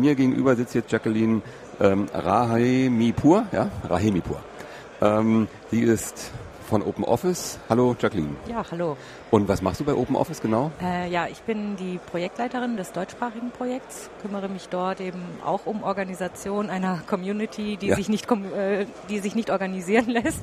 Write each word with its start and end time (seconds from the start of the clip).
mir 0.00 0.14
gegenüber 0.14 0.56
sitzt 0.56 0.74
jetzt 0.74 0.92
Jacqueline 0.92 1.42
ähm, 1.80 2.06
Rahemipur, 2.12 3.46
ja, 3.52 3.70
Rahemipur. 3.88 4.40
Ähm, 5.00 5.48
die 5.70 5.80
ist 5.80 6.32
von 6.68 6.82
Open 6.82 7.02
Office. 7.04 7.58
Hallo 7.68 7.96
Jacqueline. 7.98 8.36
Ja, 8.46 8.62
hallo. 8.70 8.96
Und 9.30 9.48
was 9.48 9.62
machst 9.62 9.80
du 9.80 9.84
bei 9.84 9.94
Open 9.94 10.16
Office 10.16 10.40
genau? 10.40 10.70
Äh, 10.82 11.10
ja, 11.10 11.26
ich 11.26 11.40
bin 11.40 11.76
die 11.76 11.98
Projektleiterin 12.10 12.76
des 12.76 12.92
deutschsprachigen 12.92 13.50
Projekts, 13.50 14.10
kümmere 14.20 14.48
mich 14.48 14.68
dort 14.68 15.00
eben 15.00 15.22
auch 15.44 15.64
um 15.64 15.82
Organisation 15.82 16.68
einer 16.68 17.00
Community, 17.06 17.78
die, 17.78 17.88
ja. 17.88 17.96
sich, 17.96 18.08
nicht, 18.08 18.30
äh, 18.30 18.86
die 19.08 19.18
sich 19.20 19.34
nicht 19.34 19.50
organisieren 19.50 20.08
lässt. 20.08 20.42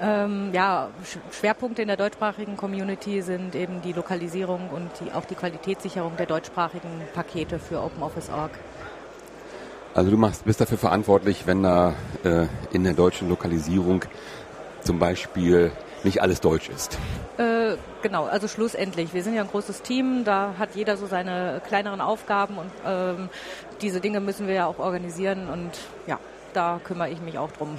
Ähm, 0.00 0.50
ja, 0.52 0.88
Schwerpunkte 1.32 1.82
in 1.82 1.88
der 1.88 1.96
deutschsprachigen 1.96 2.56
Community 2.56 3.22
sind 3.22 3.54
eben 3.54 3.82
die 3.82 3.92
Lokalisierung 3.92 4.70
und 4.70 4.90
die, 5.00 5.12
auch 5.12 5.24
die 5.24 5.34
Qualitätssicherung 5.34 6.16
der 6.16 6.26
deutschsprachigen 6.26 7.02
Pakete 7.12 7.58
für 7.58 7.82
Open 7.82 8.02
Office 8.02 8.30
Org. 8.30 8.52
Also 9.96 10.10
du 10.10 10.18
machst, 10.18 10.44
bist 10.44 10.60
dafür 10.60 10.76
verantwortlich, 10.76 11.46
wenn 11.46 11.62
da 11.62 11.94
äh, 12.22 12.48
in 12.70 12.84
der 12.84 12.92
deutschen 12.92 13.30
Lokalisierung 13.30 14.04
zum 14.82 14.98
Beispiel 14.98 15.72
nicht 16.04 16.20
alles 16.20 16.42
deutsch 16.42 16.68
ist. 16.68 16.98
Äh, 17.38 17.76
genau, 18.02 18.26
also 18.26 18.46
schlussendlich. 18.46 19.14
Wir 19.14 19.22
sind 19.22 19.34
ja 19.34 19.40
ein 19.40 19.48
großes 19.48 19.80
Team, 19.80 20.24
da 20.26 20.52
hat 20.58 20.74
jeder 20.74 20.98
so 20.98 21.06
seine 21.06 21.62
kleineren 21.66 22.02
Aufgaben 22.02 22.58
und 22.58 22.70
ähm, 22.86 23.30
diese 23.80 24.02
Dinge 24.02 24.20
müssen 24.20 24.46
wir 24.46 24.54
ja 24.54 24.66
auch 24.66 24.78
organisieren 24.78 25.48
und 25.48 25.70
ja, 26.06 26.18
da 26.52 26.78
kümmere 26.84 27.08
ich 27.08 27.22
mich 27.22 27.38
auch 27.38 27.52
drum. 27.52 27.70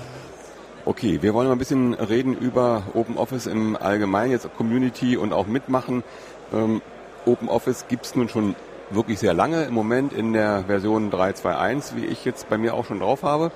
Okay, 0.85 1.21
wir 1.21 1.35
wollen 1.35 1.45
mal 1.47 1.53
ein 1.53 1.59
bisschen 1.59 1.93
reden 1.93 2.35
über 2.35 2.81
Open 2.95 3.15
Office 3.17 3.45
im 3.45 3.75
Allgemeinen, 3.75 4.31
jetzt 4.31 4.49
Community 4.57 5.17
und 5.17 5.33
auch 5.33 5.45
mitmachen. 5.45 6.03
Ähm, 6.51 6.81
Open 7.27 7.47
Office 7.47 7.85
gibt 7.87 8.07
es 8.07 8.15
nun 8.15 8.27
schon 8.27 8.55
wirklich 8.89 9.19
sehr 9.19 9.33
lange, 9.33 9.63
im 9.63 9.73
Moment 9.73 10.13
in 10.13 10.33
der 10.33 10.63
Version 10.67 11.11
3.2.1, 11.11 11.95
wie 11.95 12.05
ich 12.05 12.25
jetzt 12.25 12.49
bei 12.49 12.57
mir 12.57 12.73
auch 12.73 12.85
schon 12.85 12.99
drauf 12.99 13.23
habe. 13.23 13.51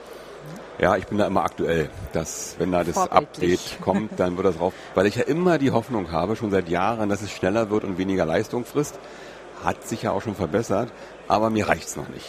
Ja, 0.80 0.95
ich 0.98 1.05
bin 1.05 1.17
da 1.17 1.27
immer 1.27 1.44
aktuell, 1.44 1.90
dass 2.13 2.55
wenn 2.57 2.71
da 2.71 2.84
das 2.84 2.98
Update 2.98 3.79
kommt, 3.82 4.20
dann 4.20 4.35
wird 4.38 4.48
das 4.48 4.57
drauf, 4.57 4.73
weil 4.96 5.05
ich 5.05 5.15
ja 5.15 5.23
immer 5.23 5.60
die 5.60 5.71
Hoffnung 5.71 6.12
habe, 6.12 6.35
schon 6.35 6.49
seit 6.49 6.70
Jahren, 6.70 7.10
dass 7.10 7.21
es 7.21 7.32
schneller 7.32 7.70
wird 7.70 7.84
und 7.84 7.98
weniger 7.98 8.26
Leistung 8.26 8.65
frisst. 8.65 8.98
Hat 9.63 9.88
sich 9.88 10.01
ja 10.04 10.12
auch 10.12 10.23
schon 10.23 10.34
verbessert, 10.34 10.91
aber 11.27 11.51
mir 11.51 11.68
reicht's 11.68 11.95
noch 11.95 12.10
nicht. 12.10 12.26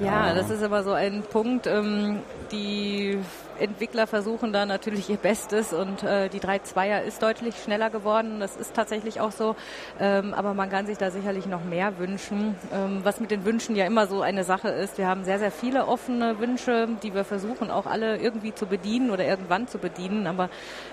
Ja, 0.00 0.32
das 0.32 0.50
ist 0.50 0.62
aber 0.62 0.84
so 0.84 0.92
ein 0.92 1.22
Punkt. 1.22 1.66
Ähm, 1.66 2.20
die 2.52 3.18
Entwickler 3.58 4.06
versuchen 4.06 4.52
da 4.52 4.64
natürlich 4.64 5.10
ihr 5.10 5.16
Bestes 5.16 5.72
und 5.72 6.04
äh, 6.04 6.28
die 6.28 6.38
3.2er 6.38 7.02
ist 7.02 7.20
deutlich 7.20 7.56
schneller 7.62 7.90
geworden. 7.90 8.38
Das 8.38 8.56
ist 8.56 8.74
tatsächlich 8.74 9.20
auch 9.20 9.32
so. 9.32 9.56
Ähm, 9.98 10.34
aber 10.34 10.54
man 10.54 10.70
kann 10.70 10.86
sich 10.86 10.98
da 10.98 11.10
sicherlich 11.10 11.46
noch 11.46 11.64
mehr 11.64 11.98
wünschen. 11.98 12.54
Ähm, 12.72 13.00
was 13.02 13.18
mit 13.18 13.32
den 13.32 13.44
Wünschen 13.44 13.74
ja 13.74 13.86
immer 13.86 14.06
so 14.06 14.22
eine 14.22 14.44
Sache 14.44 14.68
ist. 14.68 14.98
Wir 14.98 15.08
haben 15.08 15.24
sehr, 15.24 15.40
sehr 15.40 15.50
viele 15.50 15.86
offene 15.88 16.38
Wünsche, 16.38 16.88
die 17.02 17.12
wir 17.12 17.24
versuchen 17.24 17.70
auch 17.70 17.86
alle 17.86 18.18
irgendwie 18.18 18.54
zu 18.54 18.66
bedienen 18.66 19.10
oder 19.10 19.26
irgendwann 19.26 19.66
zu 19.66 19.78
bedienen. 19.78 20.28
Aber 20.28 20.48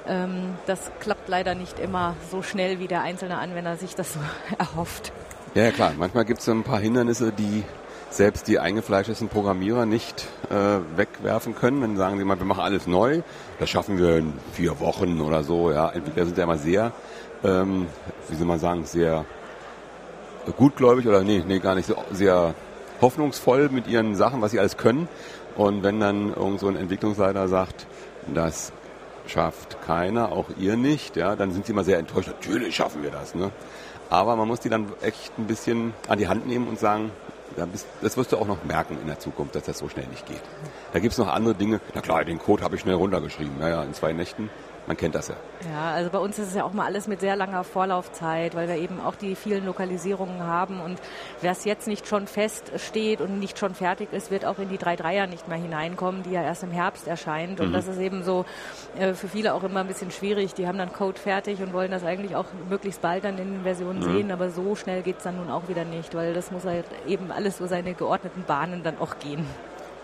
ähm, 0.08 0.56
das 0.66 0.92
klappt 1.00 1.30
leider 1.30 1.54
nicht 1.54 1.78
immer 1.78 2.16
so 2.32 2.42
schnell, 2.42 2.80
wie 2.80 2.88
der 2.88 3.02
einzelne 3.02 3.38
Anwender 3.38 3.78
sich 3.78 3.94
das 3.94 4.14
so 4.14 4.20
erhofft. 4.58 5.12
Ja, 5.54 5.64
ja 5.64 5.72
klar. 5.72 5.94
Manchmal 5.96 6.26
gibt 6.26 6.40
es 6.40 6.50
ein 6.50 6.64
paar 6.64 6.80
Hindernisse, 6.80 7.32
die 7.32 7.64
selbst 8.16 8.48
die 8.48 8.60
eingefleischtesten 8.60 9.30
Programmierer 9.30 9.86
nicht 9.86 10.28
äh, 10.50 10.98
wegwerfen 10.98 11.56
können. 11.56 11.82
Dann 11.82 11.98
sagen 11.98 12.18
sie 12.18 12.24
mal, 12.24 12.40
wir 12.40 12.46
machen 12.46 12.62
alles 12.62 12.88
neu. 12.88 13.22
Das 13.60 13.70
schaffen 13.70 13.98
wir 13.98 14.18
in 14.18 14.34
vier 14.54 14.80
Wochen 14.80 15.22
oder 15.22 15.44
so. 15.44 15.72
Ja, 15.72 15.90
Entwickler 15.90 16.26
sind 16.26 16.38
ja 16.38 16.44
immer 16.46 16.58
sehr, 16.58 16.92
ähm, 17.44 17.88
wie 18.30 18.36
soll 18.36 18.48
man 18.48 18.60
sagen, 18.60 18.86
sehr 18.86 19.26
gutgläubig 20.58 21.08
oder 21.08 21.24
nee, 21.24 21.44
nee, 21.46 21.60
gar 21.60 21.76
nicht 21.76 21.88
so 21.88 21.96
sehr 22.12 22.54
hoffnungsvoll 23.02 23.70
mit 23.70 23.88
ihren 23.88 24.16
Sachen, 24.16 24.42
was 24.42 24.52
sie 24.52 24.60
alles 24.60 24.78
können. 24.78 25.08
Und 25.56 25.84
wenn 25.84 26.00
dann 26.00 26.34
irgend 26.34 26.60
so 26.60 26.68
ein 26.68 26.76
Entwicklungsleiter 26.76 27.48
sagt, 27.48 27.88
das 28.34 28.72
schafft 29.28 29.82
keiner, 29.86 30.32
auch 30.32 30.46
ihr 30.58 30.78
nicht, 30.78 31.16
ja, 31.16 31.36
dann 31.36 31.52
sind 31.52 31.66
sie 31.66 31.72
immer 31.72 31.84
sehr 31.84 31.98
enttäuscht. 31.98 32.28
Natürlich 32.28 32.76
schaffen 32.76 33.04
wir 33.04 33.12
das, 33.12 33.36
ne? 33.36 33.52
Aber 34.10 34.36
man 34.36 34.48
muss 34.48 34.60
die 34.60 34.70
dann 34.70 34.88
echt 35.02 35.38
ein 35.40 35.48
bisschen 35.48 35.94
an 36.08 36.20
die 36.20 36.28
Hand 36.28 36.46
nehmen 36.46 36.68
und 36.68 36.80
sagen, 36.80 37.10
das 38.02 38.18
wirst 38.18 38.32
du 38.32 38.38
auch 38.38 38.48
noch 38.48 38.64
merken 38.64 38.98
in 39.02 39.08
der 39.08 39.20
Zukunft, 39.20 39.56
dass 39.56 39.64
das 39.64 39.78
so 39.78 39.90
schnell 39.90 40.08
nicht 40.08 40.26
geht. 40.26 40.42
Da 40.94 41.00
gibt 41.00 41.14
es 41.14 41.18
noch 41.18 41.28
andere 41.28 41.56
Dinge. 41.56 41.80
Na 41.94 42.02
klar, 42.02 42.26
den 42.26 42.40
Code 42.40 42.64
habe 42.64 42.76
ich 42.76 42.82
schnell 42.82 42.96
runtergeschrieben. 42.96 43.60
Naja, 43.60 43.84
in 43.84 43.94
zwei 43.94 44.14
Nächten. 44.14 44.50
Man 44.88 44.98
kennt 44.98 45.16
das 45.16 45.30
ja. 45.30 45.36
Ja, 45.72 45.92
also 45.94 46.12
bei 46.12 46.20
uns 46.20 46.38
ist 46.38 46.50
es 46.50 46.54
ja 46.54 46.64
auch 46.64 46.74
mal 46.74 46.86
alles 46.86 47.08
mit 47.08 47.20
sehr 47.20 47.36
langer 47.36 47.64
Vorlaufzeit, 47.64 48.54
weil 48.54 48.68
wir 48.68 48.76
eben 48.76 49.00
auch 49.02 49.16
die 49.16 49.36
vielen 49.36 49.66
Lokalisierungen 49.66 50.44
haben. 50.44 50.80
Und 50.80 51.00
wer 51.42 51.52
es 51.52 51.66
jetzt 51.66 51.88
nicht 51.88 52.08
schon 52.08 52.28
feststeht 52.28 53.20
und 53.20 53.40
nicht 53.40 53.58
schon 53.58 53.74
fertig 53.74 54.14
ist, 54.14 54.30
wird 54.30 54.46
auch 54.46 54.60
in 54.60 54.70
die 54.70 54.78
3.3er 54.78 55.26
nicht 55.26 55.48
mehr 55.48 55.58
hineinkommen, 55.58 56.22
die 56.22 56.32
ja 56.32 56.44
erst 56.44 56.62
im 56.64 56.72
Herbst 56.72 57.08
erscheint. 57.08 57.60
Und 57.60 57.70
mhm. 57.70 57.74
das 57.74 57.88
ist 57.88 58.00
eben 58.00 58.24
so 58.24 58.46
äh, 58.98 59.14
für 59.14 59.28
viele 59.28 59.56
auch 59.56 59.64
immer 59.64 59.80
ein 59.80 59.88
bisschen 59.88 60.12
schwierig. 60.12 60.54
Die 60.54 60.68
haben 60.68 60.78
dann 60.78 60.94
Code 60.94 61.20
fertig 61.20 61.62
und 61.62 61.74
wollen 61.74 61.90
das 61.90 62.04
eigentlich 62.04 62.36
auch 62.36 62.46
möglichst 62.70 63.02
bald 63.02 63.24
dann 63.24 63.40
in 63.40 63.54
den 63.54 63.64
Versionen 63.64 64.00
mhm. 64.00 64.14
sehen. 64.14 64.32
Aber 64.32 64.52
so 64.52 64.76
schnell 64.76 65.02
geht 65.02 65.18
es 65.18 65.24
dann 65.24 65.38
nun 65.38 65.50
auch 65.50 65.68
wieder 65.68 65.86
nicht, 65.86 66.14
weil 66.14 66.36
das 66.36 66.52
muss 66.52 66.66
halt 66.66 66.86
eben 67.08 67.32
alles 67.32 67.58
so 67.58 67.66
seine 67.66 67.96
geordneten 67.96 68.44
Bahnen 68.44 68.84
dann 68.84 69.00
auch 69.00 69.18
gehen. 69.18 69.48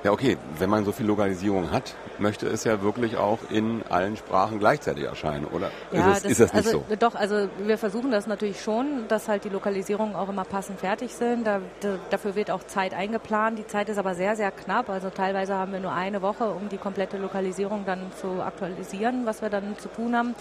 Ja, 0.04 0.12
okay, 0.12 0.38
wenn 0.58 0.70
man 0.70 0.84
so 0.84 0.92
viel 0.92 1.06
Lokalisierung 1.06 1.72
hat, 1.72 1.94
möchte 2.18 2.48
es 2.48 2.64
ja 2.64 2.82
wirklich 2.82 3.18
auch 3.18 3.38
in 3.52 3.84
allen 3.88 4.18
Sprachen 4.18 4.58
gleichzeitig 4.58 5.04
erscheinen, 5.04 5.46
oder? 5.46 5.70
Ja, 5.92 6.14
ist, 6.14 6.18
es, 6.18 6.24
das, 6.24 6.32
ist 6.32 6.40
das 6.40 6.54
nicht 6.54 6.66
also, 6.68 6.86
so? 6.90 6.96
Doch, 6.96 7.14
also 7.14 7.50
wir 7.66 7.78
versuchen 7.78 8.10
das 8.10 8.26
natürlich 8.26 8.62
schon, 8.62 9.08
dass 9.10 9.28
halt 9.28 9.44
die 9.44 9.50
Lokalisierungen 9.50 10.16
auch 10.16 10.30
immer 10.30 10.44
passend 10.44 10.80
fertig 10.80 11.14
sind. 11.14 11.46
Da, 11.46 11.62
da, 11.82 12.00
dafür 12.10 12.36
wird 12.36 12.50
auch 12.50 12.64
Zeit 12.64 12.96
eingeplant. 12.96 13.60
Die 13.60 13.68
Zeit 13.68 13.90
ist 13.90 14.00
aber 14.00 14.16
sehr, 14.16 14.36
sehr 14.36 14.50
knapp. 14.50 14.90
Also 14.90 15.12
teilweise 15.12 15.54
haben 15.54 15.72
wir 15.72 15.80
nur 15.80 15.94
eine 15.94 16.24
Woche, 16.24 16.50
um 16.50 16.68
die 16.70 16.78
komplette 16.78 17.18
Lokalisierung 17.18 17.86
dann 17.86 18.12
zu 18.20 18.42
aktualisieren, 18.42 19.26
was 19.26 19.44
wir 19.44 19.50
dann 19.50 19.78
zu 19.78 19.88
tun 19.88 20.16
haben. 20.16 20.36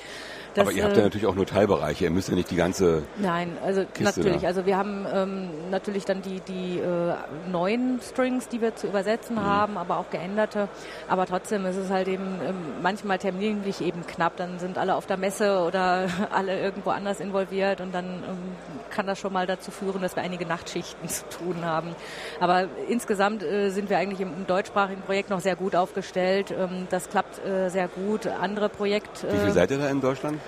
Das, 0.55 0.67
aber 0.67 0.73
ihr 0.73 0.85
habt 0.85 0.97
ja 0.97 1.03
äh, 1.03 1.05
natürlich 1.05 1.27
auch 1.27 1.35
nur 1.35 1.47
Teilbereiche. 1.47 2.05
Ihr 2.05 2.11
müsst 2.11 2.29
ja 2.29 2.35
nicht 2.35 2.51
die 2.51 2.57
ganze. 2.57 3.03
Nein, 3.19 3.57
also 3.65 3.85
Kiste 3.85 4.21
natürlich. 4.21 4.43
Da. 4.43 4.49
Also 4.49 4.67
wir 4.67 4.77
haben 4.77 5.07
ähm, 5.13 5.49
natürlich 5.71 6.05
dann 6.05 6.23
die, 6.23 6.41
die 6.41 6.79
äh, 6.79 7.15
neuen 7.51 8.01
Strings, 8.01 8.49
die 8.49 8.61
wir 8.61 8.75
zu 8.75 8.89
übersetzen 8.89 9.37
mhm. 9.37 9.43
Haben, 9.51 9.77
aber 9.77 9.99
auch 9.99 10.11
geänderte. 10.11 10.69
Aber 11.09 11.27
trotzdem 11.27 11.67
ist 11.67 11.77
es 11.77 11.91
halt 11.91 12.09
eben 12.09 12.41
ähm, 12.47 12.57
manchmal 12.83 13.19
terminlich 13.19 13.81
eben 13.81 14.07
knapp. 14.07 14.37
Dann 14.37 14.59
sind 14.59 14.79
alle 14.79 14.95
auf 14.95 15.07
der 15.07 15.17
Messe 15.17 15.61
oder 15.67 16.09
alle 16.31 16.61
irgendwo 16.61 16.91
anders 16.91 17.21
involviert 17.21 17.81
und 17.81 17.93
dann 17.93 18.07
ähm, 18.07 18.39
kann 18.91 19.07
das 19.07 19.19
schon 19.19 19.33
mal 19.33 19.47
dazu 19.47 19.71
führen, 19.71 20.03
dass 20.03 20.17
wir 20.17 20.23
einige 20.23 20.47
Nachtschichten 20.47 21.09
zu 21.09 21.29
tun 21.29 21.65
haben. 21.65 21.95
Aber 22.41 22.69
insgesamt 22.89 23.43
äh, 23.43 23.71
sind 23.71 23.91
wir 23.91 23.99
eigentlich 23.99 24.21
im, 24.21 24.47
deutschsprachigen 24.47 25.03
Projekt 25.03 25.31
noch 25.31 25.41
sehr 25.41 25.57
gut 25.57 25.77
aufgestellt. 25.77 26.51
Ähm, 26.51 26.87
das 26.91 27.09
klappt 27.09 27.45
äh, 27.45 27.69
sehr 27.69 27.89
gut. 27.89 28.27
Andere 28.27 28.69
Projekte. 28.69 29.33
Wie 29.33 29.39
viel 29.39 29.53
seid 29.53 29.71
ihr 29.71 29.79
da 29.79 29.89
in 29.89 30.01
Deutschland? 30.01 30.41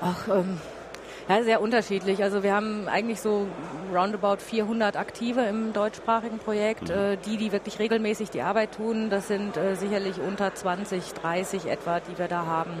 Ach, 0.00 0.28
ähm, 0.28 0.60
ja, 1.28 1.42
sehr 1.42 1.60
unterschiedlich. 1.60 2.22
Also 2.22 2.42
wir 2.42 2.54
haben 2.54 2.88
eigentlich 2.88 3.20
so 3.20 3.46
roundabout 3.92 4.38
400 4.38 4.96
Aktive 4.96 5.42
im 5.42 5.72
deutschsprachigen 5.72 6.38
Projekt. 6.38 6.88
Mhm. 6.88 6.94
Äh, 6.94 7.16
die, 7.16 7.36
die 7.36 7.52
wirklich 7.52 7.78
regelmäßig 7.78 8.30
die 8.30 8.42
Arbeit 8.42 8.76
tun, 8.76 9.10
das 9.10 9.28
sind 9.28 9.56
äh, 9.56 9.74
sicherlich 9.76 10.20
unter 10.20 10.54
20, 10.54 11.12
30 11.12 11.66
etwa, 11.66 12.00
die 12.00 12.18
wir 12.18 12.28
da 12.28 12.46
haben. 12.46 12.72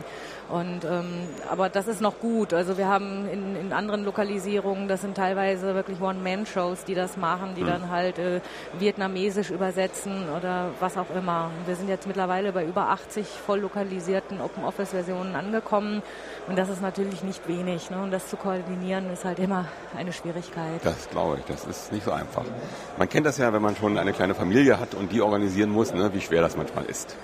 Und 0.48 0.84
ähm, 0.84 1.28
aber 1.50 1.68
das 1.68 1.88
ist 1.88 2.00
noch 2.00 2.20
gut. 2.20 2.54
Also 2.54 2.78
wir 2.78 2.88
haben 2.88 3.28
in, 3.28 3.54
in 3.54 3.72
anderen 3.72 4.04
Lokalisierungen, 4.04 4.88
das 4.88 5.02
sind 5.02 5.14
teilweise 5.14 5.74
wirklich 5.74 6.00
One-Man-Shows, 6.00 6.84
die 6.84 6.94
das 6.94 7.18
machen, 7.18 7.54
die 7.54 7.62
mhm. 7.62 7.66
dann 7.66 7.90
halt 7.90 8.18
äh, 8.18 8.40
vietnamesisch 8.78 9.50
übersetzen 9.50 10.30
oder 10.34 10.70
was 10.80 10.96
auch 10.96 11.10
immer. 11.14 11.50
Wir 11.66 11.76
sind 11.76 11.88
jetzt 11.88 12.06
mittlerweile 12.06 12.52
bei 12.52 12.64
über 12.64 12.88
80 12.88 13.26
voll 13.26 13.60
lokalisierten 13.60 14.40
Open-Office-Versionen 14.40 15.34
angekommen 15.34 16.02
und 16.46 16.56
das 16.56 16.70
ist 16.70 16.80
natürlich 16.80 17.22
nicht 17.22 17.46
wenig. 17.46 17.90
Ne? 17.90 18.02
Und 18.02 18.10
das 18.10 18.28
zu 18.28 18.36
koordinieren 18.36 19.10
ist 19.12 19.26
halt 19.26 19.38
immer 19.40 19.66
eine 19.98 20.14
Schwierigkeit. 20.14 20.80
Das 20.82 21.10
glaube 21.10 21.38
ich, 21.40 21.44
das 21.44 21.66
ist 21.66 21.92
nicht 21.92 22.04
so 22.04 22.12
einfach. 22.12 22.44
Man 22.96 23.08
kennt 23.08 23.26
das 23.26 23.36
ja, 23.36 23.52
wenn 23.52 23.62
man 23.62 23.76
schon 23.76 23.98
eine 23.98 24.14
kleine 24.14 24.34
Familie 24.34 24.80
hat 24.80 24.94
und 24.94 25.12
die 25.12 25.20
organisieren 25.20 25.68
muss, 25.68 25.92
ne? 25.92 26.10
wie 26.14 26.22
schwer 26.22 26.40
das 26.40 26.56
manchmal 26.56 26.86
ist. 26.86 27.16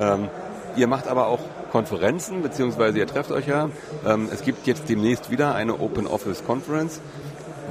Ähm, 0.00 0.28
Ihr 0.76 0.86
macht 0.86 1.08
aber 1.08 1.26
auch 1.26 1.40
Konferenzen, 1.70 2.42
beziehungsweise 2.42 2.98
ihr 2.98 3.06
trefft 3.06 3.30
euch 3.30 3.46
ja. 3.46 3.70
Ähm, 4.06 4.28
es 4.32 4.42
gibt 4.42 4.66
jetzt 4.66 4.88
demnächst 4.88 5.30
wieder 5.30 5.54
eine 5.54 5.80
Open 5.80 6.06
Office 6.06 6.44
Conference. 6.44 7.00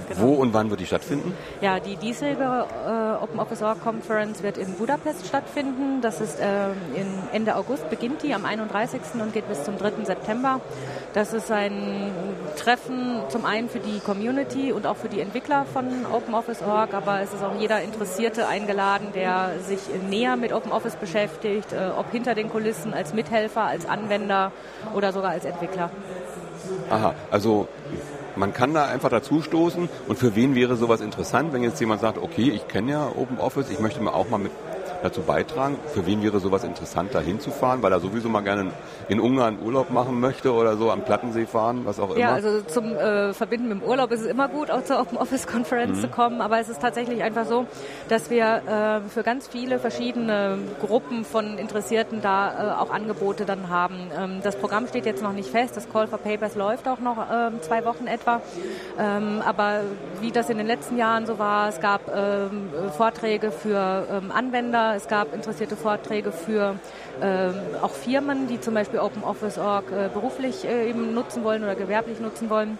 Genau. 0.09 0.21
Wo 0.21 0.33
und 0.33 0.53
wann 0.53 0.71
wird 0.71 0.79
die 0.79 0.88
stattfinden? 0.88 1.33
Ja, 1.61 1.79
die 1.79 1.95
diesjährige 1.95 2.44
äh, 2.44 3.23
Open 3.23 3.39
Office 3.39 3.61
Org 3.61 3.83
Conference 3.83 4.41
wird 4.41 4.57
in 4.57 4.73
Budapest 4.73 5.27
stattfinden. 5.27 6.01
Das 6.01 6.19
ist 6.19 6.39
äh, 6.39 6.69
in 6.95 7.07
Ende 7.31 7.56
August, 7.56 7.89
beginnt 7.91 8.23
die 8.23 8.33
am 8.33 8.44
31. 8.44 9.01
und 9.21 9.33
geht 9.33 9.47
bis 9.47 9.63
zum 9.63 9.77
3. 9.77 10.03
September. 10.03 10.61
Das 11.13 11.33
ist 11.33 11.51
ein 11.51 12.11
Treffen 12.57 13.21
zum 13.29 13.45
einen 13.45 13.69
für 13.69 13.79
die 13.79 14.00
Community 14.00 14.71
und 14.71 14.88
auch 14.88 14.97
für 14.97 15.09
die 15.09 15.21
Entwickler 15.21 15.65
von 15.71 15.85
Open 16.12 16.33
Office 16.33 16.63
Org, 16.63 16.94
aber 16.95 17.21
es 17.21 17.31
ist 17.31 17.44
auch 17.44 17.59
jeder 17.59 17.81
Interessierte 17.81 18.47
eingeladen, 18.47 19.09
der 19.13 19.51
sich 19.59 19.79
näher 20.09 20.35
mit 20.38 20.53
Open 20.53 20.71
Office 20.71 20.95
beschäftigt, 20.95 21.71
äh, 21.71 21.91
ob 21.95 22.12
hinter 22.12 22.33
den 22.33 22.50
Kulissen 22.50 22.95
als 22.95 23.13
Mithelfer, 23.13 23.63
als 23.63 23.88
Anwender 23.88 24.51
oder 24.95 25.13
sogar 25.13 25.31
als 25.31 25.45
Entwickler. 25.45 25.91
Aha, 26.89 27.13
also 27.29 27.67
man 28.35 28.53
kann 28.53 28.73
da 28.73 28.85
einfach 28.85 29.09
dazu 29.09 29.41
stoßen. 29.41 29.89
Und 30.07 30.17
für 30.17 30.35
wen 30.35 30.55
wäre 30.55 30.75
sowas 30.75 31.01
interessant, 31.01 31.53
wenn 31.53 31.63
jetzt 31.63 31.79
jemand 31.79 32.01
sagt, 32.01 32.17
okay, 32.17 32.51
ich 32.53 32.67
kenne 32.67 32.91
ja 32.91 33.07
Open 33.15 33.39
Office, 33.39 33.69
ich 33.69 33.79
möchte 33.79 34.01
mir 34.01 34.13
auch 34.13 34.29
mal 34.29 34.37
mit 34.37 34.51
dazu 35.01 35.22
beitragen? 35.22 35.78
Für 35.94 36.06
wen 36.06 36.22
wäre 36.22 36.40
sowas 36.40 36.63
interessant, 36.63 37.13
da 37.13 37.19
hinzufahren, 37.19 37.81
weil 37.81 37.92
er 37.92 38.00
sowieso 38.00 38.30
mal 38.30 38.42
gerne 38.42 38.72
in 39.07 39.19
Ungarn 39.19 39.57
Urlaub 39.63 39.90
machen 39.90 40.19
möchte 40.19 40.54
oder 40.54 40.78
so 40.78 40.92
am 40.92 41.04
Plattensee 41.04 41.46
fahren, 41.46 41.81
was 41.86 42.00
auch 42.00 42.12
immer? 42.12 42.19
Ja, 42.19 42.34
also 42.34 42.62
zum 42.62 42.96
äh, 42.96 43.34
Verbinden 43.34 43.69
mit 43.69 43.81
dem 43.81 43.84
Urlaub 43.84 44.12
ist 44.12 44.22
es 44.22 44.28
immer 44.28 44.48
gut, 44.48 44.72
auch 44.72 44.84
zur 44.84 45.00
Open 45.00 45.18
Office 45.18 45.48
Conference 45.48 45.98
mhm. 45.98 46.01
zu 46.01 46.07
kommen, 46.07 46.42
aber 46.42 46.60
es 46.60 46.69
ist 46.69 46.81
tatsächlich 46.81 47.24
einfach 47.24 47.46
so, 47.46 47.66
dass 48.07 48.30
wir 48.30 49.01
äh, 49.06 49.10
für 49.10 49.24
ganz 49.24 49.48
viele 49.48 49.80
verschiedene 49.80 50.57
Gruppen 50.81 51.24
von 51.24 51.57
Interessierten 51.57 52.22
da 52.22 52.75
äh, 52.75 52.81
auch 52.81 52.92
Angebote 52.92 53.46
dann 53.46 53.69
haben. 53.69 53.96
Ähm, 54.18 54.40
das 54.44 54.56
Programm 54.56 54.88
steht 54.88 55.06
jetzt 55.06 55.24
noch 55.24 55.34
nicht 55.34 55.50
fest, 55.50 55.78
das 55.78 55.90
Call 55.90 56.07
for 56.07 56.19
Papers 56.19 56.56
läuft 56.56 56.88
auch 56.88 57.00
noch 57.00 57.18
ähm, 57.31 57.62
zwei 57.62 57.86
Wochen 57.86 58.07
etwa, 58.07 58.42
ähm, 59.00 59.42
aber 59.46 59.81
wie 60.22 60.31
das 60.31 60.50
in 60.50 60.57
den 60.57 60.68
letzten 60.68 60.98
Jahren 60.98 61.25
so 61.25 61.40
war, 61.40 61.69
es 61.69 61.80
gab 61.80 62.01
ähm, 62.13 62.69
Vorträge 62.96 63.51
für 63.51 64.07
ähm, 64.12 64.31
Es 64.95 65.07
gab 65.07 65.33
interessierte 65.33 65.75
Vorträge 65.75 66.31
für 66.31 66.75
äh, 67.21 67.50
auch 67.81 67.91
Firmen, 67.91 68.47
die 68.47 68.59
zum 68.59 68.74
Beispiel 68.74 69.00
OpenOffice.org 69.00 69.91
äh, 69.91 70.09
beruflich 70.13 70.65
äh, 70.65 70.89
eben 70.89 71.13
nutzen 71.13 71.44
wollen 71.44 71.63
oder 71.63 71.75
gewerblich 71.75 72.19
nutzen 72.19 72.50
wollen. 72.50 72.77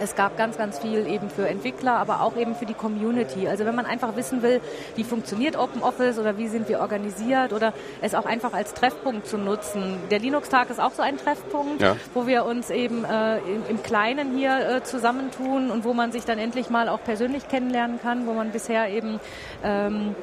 Es 0.00 0.14
gab 0.14 0.36
ganz, 0.36 0.58
ganz 0.58 0.78
viel 0.78 1.06
eben 1.06 1.30
für 1.30 1.48
Entwickler, 1.48 1.94
aber 1.94 2.20
auch 2.20 2.36
eben 2.36 2.54
für 2.54 2.66
die 2.66 2.74
Community. 2.74 3.48
Also 3.48 3.64
wenn 3.64 3.74
man 3.74 3.86
einfach 3.86 4.16
wissen 4.16 4.42
will, 4.42 4.60
wie 4.96 5.04
funktioniert 5.04 5.56
OpenOffice 5.56 6.18
oder 6.18 6.36
wie 6.36 6.48
sind 6.48 6.68
wir 6.68 6.80
organisiert 6.80 7.52
oder 7.52 7.72
es 8.02 8.14
auch 8.14 8.26
einfach 8.26 8.52
als 8.52 8.74
Treffpunkt 8.74 9.26
zu 9.26 9.38
nutzen. 9.38 9.96
Der 10.10 10.18
Linux-Tag 10.18 10.70
ist 10.70 10.80
auch 10.80 10.92
so 10.92 11.02
ein 11.02 11.16
Treffpunkt, 11.16 11.80
ja. 11.80 11.96
wo 12.12 12.26
wir 12.26 12.44
uns 12.44 12.70
eben 12.70 13.04
äh, 13.04 13.38
im, 13.38 13.62
im, 13.68 13.82
Kleinen 13.82 14.36
hier 14.36 14.76
äh, 14.76 14.82
zusammentun 14.82 15.70
und 15.70 15.84
wo 15.84 15.94
man 15.94 16.12
sich 16.12 16.24
dann 16.24 16.38
endlich 16.38 16.70
mal 16.70 16.88
auch 16.88 17.02
persönlich 17.02 17.48
kennenlernen 17.48 18.00
kann, 18.00 18.26
wo 18.26 18.32
man 18.32 18.50
bisher 18.50 18.88
eben 18.88 19.20
ähm, 19.62 20.14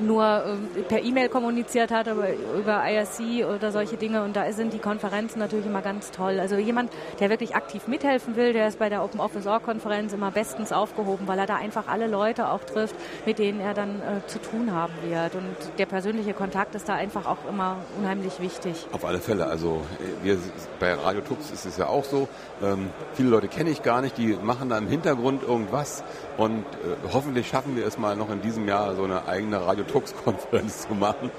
nur 0.00 0.58
äh, 0.76 0.80
per 0.82 1.02
E-Mail 1.02 1.28
kommuniziert 1.28 1.90
hat, 1.90 2.08
aber 2.08 2.28
über 2.32 2.82
IRC 2.88 3.46
oder 3.46 3.72
solche 3.72 3.96
Dinge. 3.96 4.22
Und 4.22 4.36
da 4.36 4.50
sind 4.52 4.72
die 4.72 4.78
Konferenzen 4.78 5.38
natürlich 5.38 5.66
immer 5.66 5.82
ganz 5.82 6.10
toll. 6.10 6.38
Also 6.40 6.56
jemand, 6.56 6.90
der 7.20 7.30
wirklich 7.30 7.54
aktiv 7.54 7.86
mithelfen 7.88 8.36
will, 8.36 8.52
der 8.52 8.68
ist 8.68 8.78
bei 8.78 8.88
der 8.88 9.02
Open 9.04 9.20
Office 9.20 9.46
Org 9.46 9.64
Konferenz 9.64 10.12
immer 10.12 10.30
bestens 10.30 10.72
aufgehoben, 10.72 11.26
weil 11.26 11.38
er 11.38 11.46
da 11.46 11.56
einfach 11.56 11.88
alle 11.88 12.06
Leute 12.06 12.48
auch 12.48 12.64
trifft, 12.64 12.94
mit 13.26 13.38
denen 13.38 13.60
er 13.60 13.74
dann 13.74 14.00
äh, 14.00 14.26
zu 14.26 14.38
tun 14.38 14.72
haben 14.72 14.92
wird. 15.02 15.34
Und 15.34 15.78
der 15.78 15.86
persönliche 15.86 16.34
Kontakt 16.34 16.74
ist 16.74 16.88
da 16.88 16.94
einfach 16.94 17.26
auch 17.26 17.48
immer 17.48 17.76
unheimlich 17.98 18.40
wichtig. 18.40 18.86
Auf 18.92 19.04
alle 19.04 19.18
Fälle. 19.18 19.46
Also 19.46 19.82
äh, 20.00 20.24
wir, 20.24 20.38
bei 20.80 20.94
Radio 20.94 21.22
Tux 21.22 21.50
ist 21.50 21.66
es 21.66 21.76
ja 21.76 21.86
auch 21.86 22.04
so. 22.04 22.28
Ähm, 22.62 22.90
viele 23.14 23.30
Leute 23.30 23.48
kenne 23.48 23.70
ich 23.70 23.82
gar 23.82 24.00
nicht, 24.00 24.18
die 24.18 24.36
machen 24.42 24.68
da 24.68 24.78
im 24.78 24.88
Hintergrund 24.88 25.42
irgendwas 25.42 26.04
und 26.36 26.60
äh, 26.60 27.12
hoffentlich 27.12 27.48
schaffen 27.48 27.76
wir 27.76 27.86
es 27.86 27.98
mal 27.98 28.16
noch 28.16 28.30
in 28.30 28.40
diesem 28.40 28.66
Jahr 28.66 28.94
so 28.96 29.04
eine 29.04 29.26
eigene 29.26 29.64
Radio 29.64 29.83
Tux-Konferenz 29.86 30.86
zu 30.88 30.94
machen, 30.94 31.30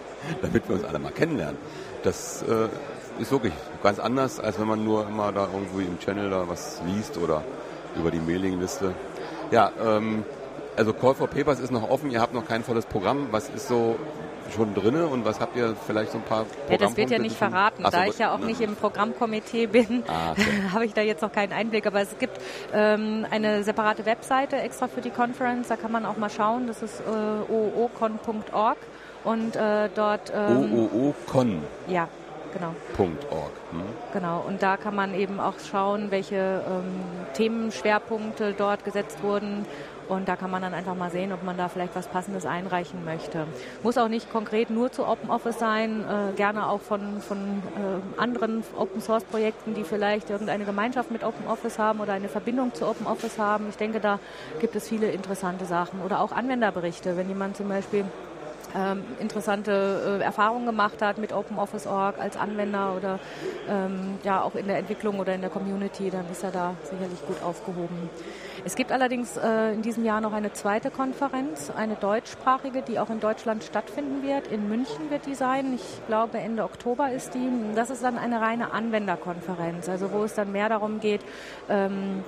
damit 0.41 0.67
wir 0.67 0.75
uns 0.75 0.85
alle 0.85 0.99
mal 0.99 1.11
kennenlernen. 1.11 1.57
Das 2.03 2.43
äh, 2.43 2.67
ist 3.21 3.31
wirklich 3.31 3.53
ganz 3.83 3.99
anders, 3.99 4.39
als 4.39 4.59
wenn 4.59 4.67
man 4.67 4.83
nur 4.83 5.07
immer 5.07 5.31
da 5.31 5.47
irgendwo 5.51 5.79
im 5.79 5.99
Channel 5.99 6.29
da 6.29 6.47
was 6.47 6.81
liest 6.85 7.17
oder 7.17 7.43
über 7.97 8.11
die 8.11 8.19
Mailingliste. 8.19 8.93
Ja, 9.51 9.71
ähm, 9.83 10.23
also 10.77 10.93
Call 10.93 11.15
for 11.15 11.27
Papers 11.27 11.59
ist 11.59 11.71
noch 11.71 11.89
offen, 11.89 12.11
ihr 12.11 12.21
habt 12.21 12.33
noch 12.33 12.47
kein 12.47 12.63
volles 12.63 12.85
Programm. 12.85 13.27
Was 13.31 13.49
ist 13.49 13.67
so 13.67 13.97
schon 14.53 14.73
drin 14.75 14.95
und 14.95 15.25
was 15.25 15.39
habt 15.39 15.55
ihr 15.55 15.75
vielleicht 15.87 16.11
so 16.11 16.19
ein 16.19 16.23
paar 16.23 16.45
Ja, 16.69 16.77
das 16.77 16.95
wird 16.95 17.09
ja 17.09 17.19
nicht 17.19 17.35
verraten. 17.35 17.83
So, 17.83 17.89
da 17.89 18.05
ich 18.05 18.17
ja 18.19 18.33
auch 18.33 18.39
nicht 18.39 18.61
im 18.61 18.75
Programmkomitee 18.75 19.67
bin, 19.67 20.03
ah, 20.07 20.31
okay. 20.31 20.43
habe 20.73 20.85
ich 20.85 20.93
da 20.93 21.01
jetzt 21.01 21.21
noch 21.21 21.31
keinen 21.31 21.53
Einblick. 21.53 21.87
Aber 21.87 22.01
es 22.01 22.17
gibt 22.19 22.39
ähm, 22.73 23.25
eine 23.31 23.63
separate 23.63 24.05
Webseite 24.05 24.57
extra 24.57 24.87
für 24.87 25.01
die 25.01 25.09
Conference, 25.09 25.67
da 25.67 25.75
kann 25.75 25.91
man 25.91 26.05
auch 26.05 26.17
mal 26.17 26.29
schauen. 26.29 26.67
Das 26.67 26.81
ist 26.81 27.01
äh, 27.01 27.51
oocon.org 27.51 28.77
und 29.23 29.55
äh, 29.55 29.89
dort... 29.95 30.31
Ähm, 30.35 30.89
oocon? 30.93 31.63
Ja, 31.87 32.07
genau. 32.53 32.75
.org. 32.97 33.51
Hm. 33.71 33.81
Genau, 34.13 34.43
und 34.47 34.61
da 34.61 34.77
kann 34.77 34.95
man 34.95 35.15
eben 35.15 35.39
auch 35.39 35.55
schauen, 35.71 36.11
welche 36.11 36.35
ähm, 36.35 37.01
Themenschwerpunkte 37.33 38.53
dort 38.55 38.85
gesetzt 38.85 39.23
wurden 39.23 39.65
und 40.07 40.27
da 40.27 40.35
kann 40.35 40.51
man 40.51 40.61
dann 40.61 40.73
einfach 40.73 40.95
mal 40.95 41.11
sehen, 41.11 41.31
ob 41.33 41.43
man 41.43 41.57
da 41.57 41.69
vielleicht 41.69 41.95
was 41.95 42.07
Passendes 42.07 42.45
einreichen 42.45 43.03
möchte. 43.05 43.47
Muss 43.83 43.97
auch 43.97 44.07
nicht 44.07 44.31
konkret 44.31 44.69
nur 44.69 44.91
zu 44.91 45.07
Open 45.07 45.29
Office 45.29 45.59
sein, 45.59 46.03
äh, 46.03 46.35
gerne 46.35 46.67
auch 46.67 46.81
von, 46.81 47.21
von 47.21 47.37
äh, 47.37 48.21
anderen 48.21 48.63
Open 48.77 49.01
Source 49.01 49.23
Projekten, 49.23 49.73
die 49.73 49.83
vielleicht 49.83 50.29
irgendeine 50.29 50.65
Gemeinschaft 50.65 51.11
mit 51.11 51.23
Open 51.23 51.47
Office 51.47 51.79
haben 51.79 51.99
oder 51.99 52.13
eine 52.13 52.29
Verbindung 52.29 52.73
zu 52.73 52.87
Open 52.87 53.07
Office 53.07 53.37
haben. 53.37 53.69
Ich 53.69 53.77
denke, 53.77 53.99
da 53.99 54.19
gibt 54.59 54.75
es 54.75 54.87
viele 54.87 55.11
interessante 55.11 55.65
Sachen. 55.65 56.01
Oder 56.01 56.21
auch 56.21 56.31
Anwenderberichte, 56.31 57.17
wenn 57.17 57.27
jemand 57.27 57.57
zum 57.57 57.69
Beispiel 57.69 58.05
ähm, 58.75 59.03
interessante 59.19 60.19
äh, 60.19 60.23
Erfahrungen 60.23 60.65
gemacht 60.65 61.01
hat 61.01 61.17
mit 61.17 61.33
OpenOffice.org 61.33 62.19
als 62.19 62.37
Anwender 62.37 62.95
oder 62.95 63.19
ähm, 63.69 64.19
ja 64.23 64.41
auch 64.41 64.55
in 64.55 64.67
der 64.67 64.77
Entwicklung 64.77 65.19
oder 65.19 65.33
in 65.35 65.41
der 65.41 65.49
Community, 65.49 66.09
dann 66.09 66.29
ist 66.31 66.43
er 66.43 66.51
da 66.51 66.75
sicherlich 66.83 67.25
gut 67.25 67.41
aufgehoben. 67.43 68.09
Es 68.63 68.75
gibt 68.75 68.91
allerdings 68.91 69.37
äh, 69.37 69.73
in 69.73 69.83
diesem 69.83 70.05
Jahr 70.05 70.21
noch 70.21 70.33
eine 70.33 70.51
zweite 70.53 70.89
Konferenz, 70.89 71.69
eine 71.69 71.95
deutschsprachige, 71.95 72.81
die 72.81 72.97
auch 72.97 73.11
in 73.11 73.19
Deutschland 73.19 73.63
stattfinden 73.63 74.23
wird. 74.23 74.47
In 74.47 74.67
München 74.69 75.11
wird 75.11 75.27
die 75.27 75.35
sein. 75.35 75.73
Ich 75.75 76.01
glaube, 76.07 76.39
Ende 76.39 76.63
Oktober 76.63 77.11
ist 77.11 77.35
die. 77.35 77.47
Das 77.75 77.91
ist 77.91 78.03
dann 78.03 78.17
eine 78.17 78.41
reine 78.41 78.73
Anwenderkonferenz, 78.73 79.87
also 79.87 80.11
wo 80.11 80.23
es 80.23 80.33
dann 80.33 80.51
mehr 80.51 80.69
darum 80.69 80.99
geht, 80.99 81.21
ähm, 81.69 82.23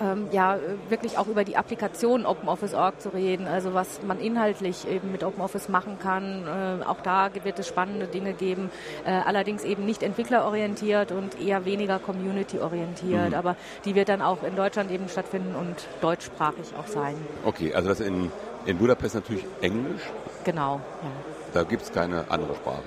ähm, 0.00 0.28
ja, 0.32 0.58
wirklich 0.88 1.18
auch 1.18 1.26
über 1.26 1.44
die 1.44 1.56
Applikation 1.56 2.26
OpenOffice.org 2.26 3.00
zu 3.00 3.10
reden, 3.10 3.46
also 3.46 3.74
was 3.74 4.02
man 4.02 4.18
inhaltlich 4.20 4.88
eben 4.88 5.12
mit 5.12 5.24
OpenOffice 5.24 5.68
machen 5.68 5.98
kann. 5.98 6.44
Äh, 6.46 6.84
auch 6.84 7.00
da 7.02 7.30
wird 7.42 7.58
es 7.58 7.68
spannende 7.68 8.06
Dinge 8.06 8.32
geben, 8.32 8.70
äh, 9.04 9.10
allerdings 9.10 9.64
eben 9.64 9.84
nicht 9.84 10.02
entwicklerorientiert 10.02 11.12
und 11.12 11.40
eher 11.40 11.64
weniger 11.64 11.98
community-orientiert, 11.98 13.30
mhm. 13.30 13.34
aber 13.34 13.56
die 13.84 13.94
wird 13.94 14.08
dann 14.08 14.22
auch 14.22 14.42
in 14.42 14.56
Deutschland 14.56 14.90
eben 14.90 15.08
stattfinden 15.08 15.54
und 15.54 15.76
deutschsprachig 16.00 16.74
auch 16.78 16.86
sein. 16.86 17.14
Okay, 17.44 17.74
also 17.74 17.88
das 17.88 18.00
in, 18.00 18.30
in 18.66 18.78
Budapest 18.78 19.14
natürlich 19.14 19.44
Englisch? 19.60 20.02
Genau, 20.44 20.80
ja. 21.02 21.10
Da 21.52 21.62
gibt 21.62 21.82
es 21.82 21.92
keine 21.92 22.24
andere 22.30 22.54
Sprache. 22.56 22.82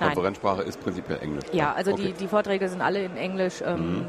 Die 0.00 0.04
Konferenzsprache 0.04 0.62
ist 0.62 0.80
prinzipiell 0.82 1.18
Englisch. 1.20 1.44
Ja, 1.52 1.74
also 1.74 1.92
okay. 1.92 2.06
die, 2.06 2.12
die 2.14 2.28
Vorträge 2.28 2.68
sind 2.70 2.80
alle 2.80 3.04
in 3.04 3.16
Englisch. 3.18 3.62
Ähm, 3.62 3.98
mhm 3.98 4.06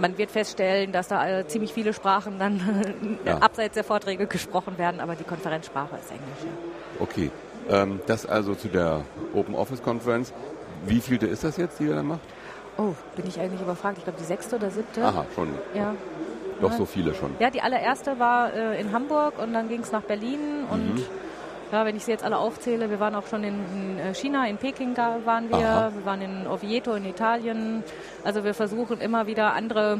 man 0.00 0.16
wird 0.18 0.30
feststellen, 0.30 0.92
dass 0.92 1.08
da 1.08 1.40
äh, 1.40 1.46
ziemlich 1.46 1.72
viele 1.72 1.92
Sprachen 1.92 2.38
dann 2.38 3.18
ja. 3.24 3.38
abseits 3.38 3.74
der 3.74 3.84
Vorträge 3.84 4.26
gesprochen 4.26 4.78
werden, 4.78 5.00
aber 5.00 5.14
die 5.14 5.24
Konferenzsprache 5.24 5.96
ist 5.96 6.10
Englisch. 6.10 6.42
Ja. 6.42 7.00
Okay, 7.00 7.30
ähm, 7.68 8.00
das 8.06 8.26
also 8.26 8.54
zu 8.54 8.68
der 8.68 9.02
Open 9.34 9.54
Office 9.54 9.82
Conference. 9.82 10.32
Wie 10.86 11.00
vielte 11.00 11.26
ist 11.26 11.44
das 11.44 11.56
jetzt, 11.56 11.80
die 11.80 11.84
ihr 11.84 11.94
da 11.94 12.02
macht? 12.02 12.20
Oh, 12.76 12.94
bin 13.16 13.26
ich 13.26 13.38
eigentlich 13.40 13.60
überfragt. 13.60 13.98
Ich 13.98 14.04
glaube, 14.04 14.18
die 14.18 14.24
sechste 14.24 14.56
oder 14.56 14.70
siebte. 14.70 15.02
Aha, 15.02 15.24
schon. 15.34 15.48
Ja. 15.74 15.94
Doch 16.60 16.72
so 16.72 16.84
viele 16.84 17.14
schon. 17.14 17.34
Ja, 17.38 17.50
die 17.50 17.60
allererste 17.60 18.18
war 18.18 18.52
äh, 18.52 18.80
in 18.80 18.92
Hamburg 18.92 19.38
und 19.38 19.52
dann 19.52 19.68
ging 19.68 19.80
es 19.80 19.92
nach 19.92 20.02
Berlin 20.02 20.64
und 20.70 20.94
mhm. 20.94 21.02
Ja, 21.74 21.84
wenn 21.84 21.96
ich 21.96 22.04
sie 22.04 22.12
jetzt 22.12 22.22
alle 22.22 22.38
aufzähle, 22.38 22.88
wir 22.88 23.00
waren 23.00 23.16
auch 23.16 23.26
schon 23.26 23.42
in 23.42 23.98
äh, 23.98 24.14
China, 24.14 24.46
in 24.46 24.58
Peking 24.58 24.96
waren 24.96 25.50
wir, 25.50 25.56
Aha. 25.56 25.90
wir 25.92 26.04
waren 26.04 26.22
in 26.22 26.46
Oviedo 26.46 26.94
in 26.94 27.04
Italien. 27.04 27.82
Also 28.22 28.44
wir 28.44 28.54
versuchen 28.54 29.00
immer 29.00 29.26
wieder 29.26 29.54
andere 29.54 29.98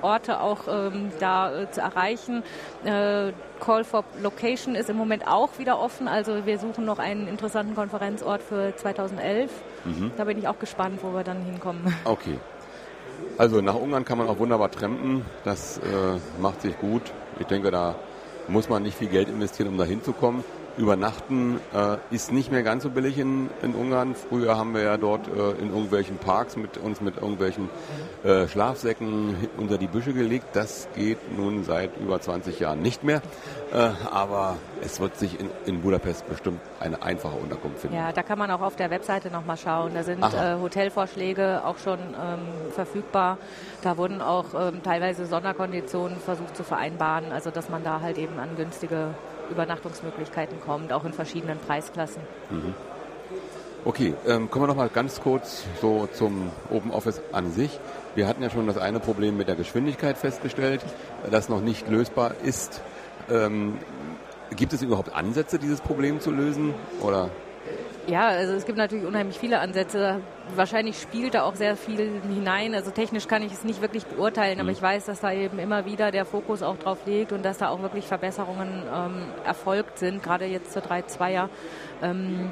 Orte 0.00 0.40
auch 0.40 0.68
ähm, 0.68 1.10
da 1.18 1.62
äh, 1.62 1.70
zu 1.72 1.80
erreichen. 1.80 2.44
Äh, 2.84 3.32
Call 3.58 3.82
for 3.82 4.04
Location 4.22 4.76
ist 4.76 4.90
im 4.90 4.96
Moment 4.96 5.26
auch 5.26 5.58
wieder 5.58 5.80
offen. 5.80 6.06
Also 6.06 6.46
wir 6.46 6.56
suchen 6.60 6.84
noch 6.84 7.00
einen 7.00 7.26
interessanten 7.26 7.74
Konferenzort 7.74 8.40
für 8.40 8.76
2011. 8.76 9.50
Mhm. 9.86 10.12
Da 10.16 10.22
bin 10.22 10.38
ich 10.38 10.46
auch 10.46 10.60
gespannt, 10.60 11.00
wo 11.02 11.12
wir 11.14 11.24
dann 11.24 11.42
hinkommen. 11.42 11.92
Okay. 12.04 12.38
Also 13.38 13.60
nach 13.60 13.74
Ungarn 13.74 14.04
kann 14.04 14.18
man 14.18 14.28
auch 14.28 14.38
wunderbar 14.38 14.70
trampen. 14.70 15.24
Das 15.42 15.78
äh, 15.78 15.80
macht 16.40 16.62
sich 16.62 16.78
gut. 16.78 17.02
Ich 17.40 17.46
denke, 17.46 17.72
da 17.72 17.96
muss 18.46 18.68
man 18.68 18.84
nicht 18.84 18.96
viel 18.96 19.08
Geld 19.08 19.28
investieren, 19.28 19.70
um 19.70 19.78
da 19.78 19.82
hinzukommen. 19.84 20.44
Übernachten 20.78 21.60
äh, 21.74 21.96
ist 22.14 22.32
nicht 22.32 22.52
mehr 22.52 22.62
ganz 22.62 22.84
so 22.84 22.90
billig 22.90 23.18
in, 23.18 23.50
in 23.62 23.74
Ungarn. 23.74 24.14
Früher 24.14 24.56
haben 24.56 24.74
wir 24.74 24.82
ja 24.82 24.96
dort 24.96 25.26
äh, 25.28 25.60
in 25.60 25.70
irgendwelchen 25.70 26.18
Parks 26.18 26.56
mit 26.56 26.78
uns 26.78 27.00
mit 27.00 27.16
irgendwelchen 27.16 27.68
äh, 28.24 28.46
Schlafsäcken 28.46 29.48
unter 29.56 29.76
die 29.76 29.88
Büsche 29.88 30.12
gelegt. 30.12 30.46
Das 30.54 30.88
geht 30.94 31.18
nun 31.36 31.64
seit 31.64 31.96
über 31.98 32.20
20 32.20 32.60
Jahren 32.60 32.80
nicht 32.80 33.02
mehr. 33.02 33.20
Äh, 33.72 33.90
aber 34.10 34.56
es 34.80 35.00
wird 35.00 35.16
sich 35.18 35.38
in, 35.38 35.50
in 35.66 35.82
Budapest 35.82 36.28
bestimmt 36.28 36.60
eine 36.80 37.02
einfache 37.02 37.36
Unterkunft 37.36 37.80
finden. 37.80 37.96
Ja, 37.96 38.12
da 38.12 38.22
kann 38.22 38.38
man 38.38 38.50
auch 38.50 38.62
auf 38.62 38.76
der 38.76 38.90
Webseite 38.90 39.30
nochmal 39.30 39.56
schauen. 39.56 39.92
Da 39.94 40.04
sind 40.04 40.22
äh, 40.22 40.56
Hotelvorschläge 40.60 41.62
auch 41.64 41.78
schon 41.78 41.98
ähm, 41.98 42.70
verfügbar. 42.70 43.38
Da 43.82 43.96
wurden 43.96 44.22
auch 44.22 44.46
ähm, 44.54 44.82
teilweise 44.82 45.26
Sonderkonditionen 45.26 46.18
versucht 46.18 46.56
zu 46.56 46.62
vereinbaren, 46.62 47.32
also 47.32 47.50
dass 47.50 47.68
man 47.68 47.82
da 47.84 48.00
halt 48.00 48.16
eben 48.16 48.38
an 48.38 48.56
günstige 48.56 49.14
Übernachtungsmöglichkeiten 49.50 50.60
kommt, 50.60 50.92
auch 50.92 51.04
in 51.04 51.12
verschiedenen 51.12 51.58
Preisklassen. 51.58 52.22
Mhm. 52.50 52.74
Okay, 53.84 54.14
ähm, 54.26 54.50
kommen 54.50 54.64
wir 54.64 54.66
noch 54.68 54.76
mal 54.76 54.88
ganz 54.88 55.20
kurz 55.20 55.64
so 55.80 56.08
zum 56.12 56.50
Open 56.70 56.90
Office 56.90 57.22
an 57.32 57.52
sich. 57.52 57.78
Wir 58.14 58.26
hatten 58.26 58.42
ja 58.42 58.50
schon 58.50 58.66
das 58.66 58.76
eine 58.76 59.00
Problem 59.00 59.36
mit 59.36 59.48
der 59.48 59.54
Geschwindigkeit 59.54 60.18
festgestellt, 60.18 60.84
das 61.30 61.48
noch 61.48 61.60
nicht 61.60 61.88
lösbar 61.88 62.32
ist. 62.42 62.82
Ähm, 63.30 63.78
gibt 64.56 64.72
es 64.72 64.82
überhaupt 64.82 65.14
Ansätze, 65.14 65.58
dieses 65.58 65.80
Problem 65.80 66.20
zu 66.20 66.30
lösen? 66.30 66.74
Oder? 67.00 67.30
Ja, 68.08 68.28
also 68.28 68.54
es 68.54 68.64
gibt 68.64 68.78
natürlich 68.78 69.04
unheimlich 69.04 69.38
viele 69.38 69.60
Ansätze. 69.60 70.22
Wahrscheinlich 70.56 70.98
spielt 70.98 71.34
da 71.34 71.42
auch 71.42 71.56
sehr 71.56 71.76
viel 71.76 72.22
hinein. 72.22 72.74
Also 72.74 72.90
technisch 72.90 73.28
kann 73.28 73.42
ich 73.42 73.52
es 73.52 73.64
nicht 73.64 73.82
wirklich 73.82 74.06
beurteilen, 74.06 74.56
mhm. 74.56 74.62
aber 74.62 74.70
ich 74.70 74.80
weiß, 74.80 75.04
dass 75.04 75.20
da 75.20 75.30
eben 75.30 75.58
immer 75.58 75.84
wieder 75.84 76.10
der 76.10 76.24
Fokus 76.24 76.62
auch 76.62 76.78
drauf 76.78 77.00
liegt 77.04 77.32
und 77.32 77.44
dass 77.44 77.58
da 77.58 77.68
auch 77.68 77.82
wirklich 77.82 78.06
Verbesserungen 78.06 78.82
ähm, 78.94 79.26
erfolgt 79.44 79.98
sind, 79.98 80.22
gerade 80.22 80.46
jetzt 80.46 80.72
zur 80.72 80.80
3.2er. 80.80 81.50
Ähm, 82.02 82.50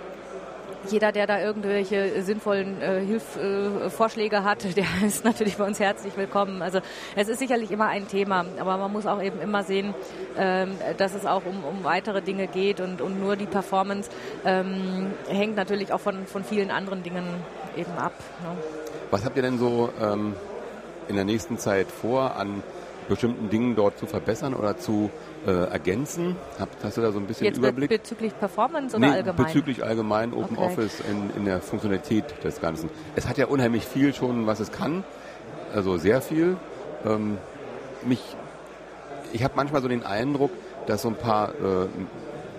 jeder, 0.91 1.13
der 1.13 1.27
da 1.27 1.41
irgendwelche 1.41 2.23
sinnvollen 2.23 2.81
äh, 2.81 3.05
Hilfsvorschläge 3.05 4.37
äh, 4.37 4.41
hat, 4.41 4.65
der 4.77 4.87
ist 5.05 5.25
natürlich 5.25 5.57
bei 5.57 5.65
uns 5.65 5.81
herzlich 5.81 6.17
willkommen. 6.17 6.63
Also 6.63 6.81
es 7.15 7.29
ist 7.29 7.39
sicherlich 7.39 7.71
immer 7.71 7.89
ein 7.89 8.09
Thema, 8.09 8.45
aber 8.59 8.77
man 8.77 8.93
muss 8.93 9.07
auch 9.07 9.23
eben 9.23 9.41
immer 9.41 9.63
sehen, 9.63 9.95
ähm, 10.37 10.73
dass 10.99 11.15
es 11.15 11.27
auch 11.27 11.45
um, 11.45 11.65
um 11.65 11.85
weitere 11.85 12.23
Dinge 12.23 12.47
geht 12.47 12.81
und, 12.81 13.01
und 13.01 13.21
nur 13.21 13.37
die 13.37 13.47
Performance 13.47 14.11
ähm, 14.45 15.13
hängt 15.29 15.57
natürlich 15.57 15.93
auch 15.93 16.01
von, 16.01 16.27
von 16.27 16.45
vielen 16.45 16.71
anderen 16.71 17.03
Dingen 17.03 17.27
eben 17.77 17.93
ab. 17.93 18.15
Ne? 18.43 18.57
Was 19.11 19.25
habt 19.25 19.37
ihr 19.37 19.43
denn 19.43 19.59
so 19.59 19.91
ähm, 20.01 20.35
in 21.09 21.17
der 21.17 21.25
nächsten 21.25 21.59
Zeit 21.59 21.89
vor 21.91 22.37
an 22.37 22.63
bestimmten 23.09 23.51
Dingen 23.51 23.77
dort 23.77 23.99
zu 23.99 24.07
verbessern 24.07 24.55
oder 24.55 24.77
zu 24.77 25.11
äh, 25.47 25.51
ergänzen? 25.71 26.37
Hab, 26.59 26.69
hast 26.83 26.97
du 26.97 27.01
da 27.01 27.13
so 27.13 27.19
ein 27.19 27.27
bisschen 27.27 27.47
Jetzt 27.47 27.59
Überblick? 27.59 27.89
bezüglich 27.89 28.37
Performance 28.39 28.97
oder 28.97 29.07
nee, 29.07 29.13
allgemein? 29.13 29.47
bezüglich 29.47 29.85
allgemein 29.85 30.33
Open 30.35 30.57
okay. 30.57 30.67
Office 30.67 31.01
in, 31.09 31.31
in 31.37 31.45
der 31.45 31.61
Funktionalität 31.61 32.43
des 32.45 32.61
Ganzen. 32.61 32.91
Es 33.15 33.29
hat 33.29 33.39
ja 33.39 33.47
unheimlich 33.47 33.85
viel 33.85 34.13
schon, 34.13 34.47
was 34.47 34.61
es 34.61 34.73
kann, 34.73 35.05
also 35.73 35.97
sehr 35.97 36.21
viel. 36.21 36.57
Ähm, 37.05 37.39
mich, 38.05 38.23
ich 39.33 39.45
habe 39.45 39.55
manchmal 39.57 39.83
so 39.83 39.89
den 39.89 40.05
Eindruck, 40.05 40.51
dass 40.87 41.03
so 41.03 41.09
ein 41.09 41.17
paar 41.17 41.51
äh, 41.51 41.87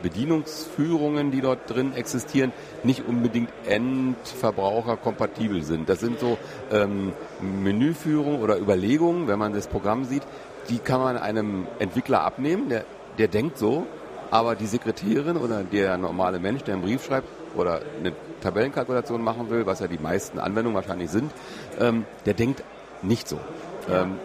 Bedienungsführungen, 0.02 1.32
die 1.32 1.42
dort 1.42 1.70
drin 1.70 1.94
existieren, 1.94 2.52
nicht 2.84 3.08
unbedingt 3.08 3.50
endverbraucherkompatibel 3.66 5.64
sind. 5.64 5.90
Das 5.90 6.00
sind 6.00 6.20
so 6.20 6.38
ähm, 6.72 7.14
Menüführungen 7.42 8.42
oder 8.42 8.60
Überlegungen, 8.60 9.28
wenn 9.28 9.40
man 9.40 9.54
das 9.54 9.68
Programm 9.68 10.06
sieht, 10.06 10.24
die 10.70 10.80
kann 10.80 11.02
man 11.02 11.18
einem 11.18 11.68
Entwickler 11.80 12.22
abnehmen, 12.22 12.70
der, 12.70 12.86
der 13.18 13.28
denkt 13.28 13.58
so, 13.58 13.88
aber 14.32 14.56
die 14.56 14.68
Sekretärin 14.68 15.38
oder 15.38 15.64
der 15.64 15.98
normale 15.98 16.40
Mensch, 16.40 16.64
der 16.64 16.76
einen 16.76 16.84
Brief 16.84 17.06
schreibt 17.06 17.28
oder 17.56 17.82
eine 18.00 18.14
Tabellenkalkulation 18.42 19.24
machen 19.24 19.50
will, 19.50 19.66
was 19.66 19.80
ja 19.80 19.88
die 19.88 19.98
meisten 19.98 20.40
Anwendungen 20.40 20.76
wahrscheinlich 20.76 21.10
sind, 21.10 21.32
ähm, 21.80 22.06
der 22.26 22.34
denkt 22.34 22.64
nicht 23.02 23.28
so. 23.28 23.40
Ja. 23.88 24.04
Ähm, 24.04 24.20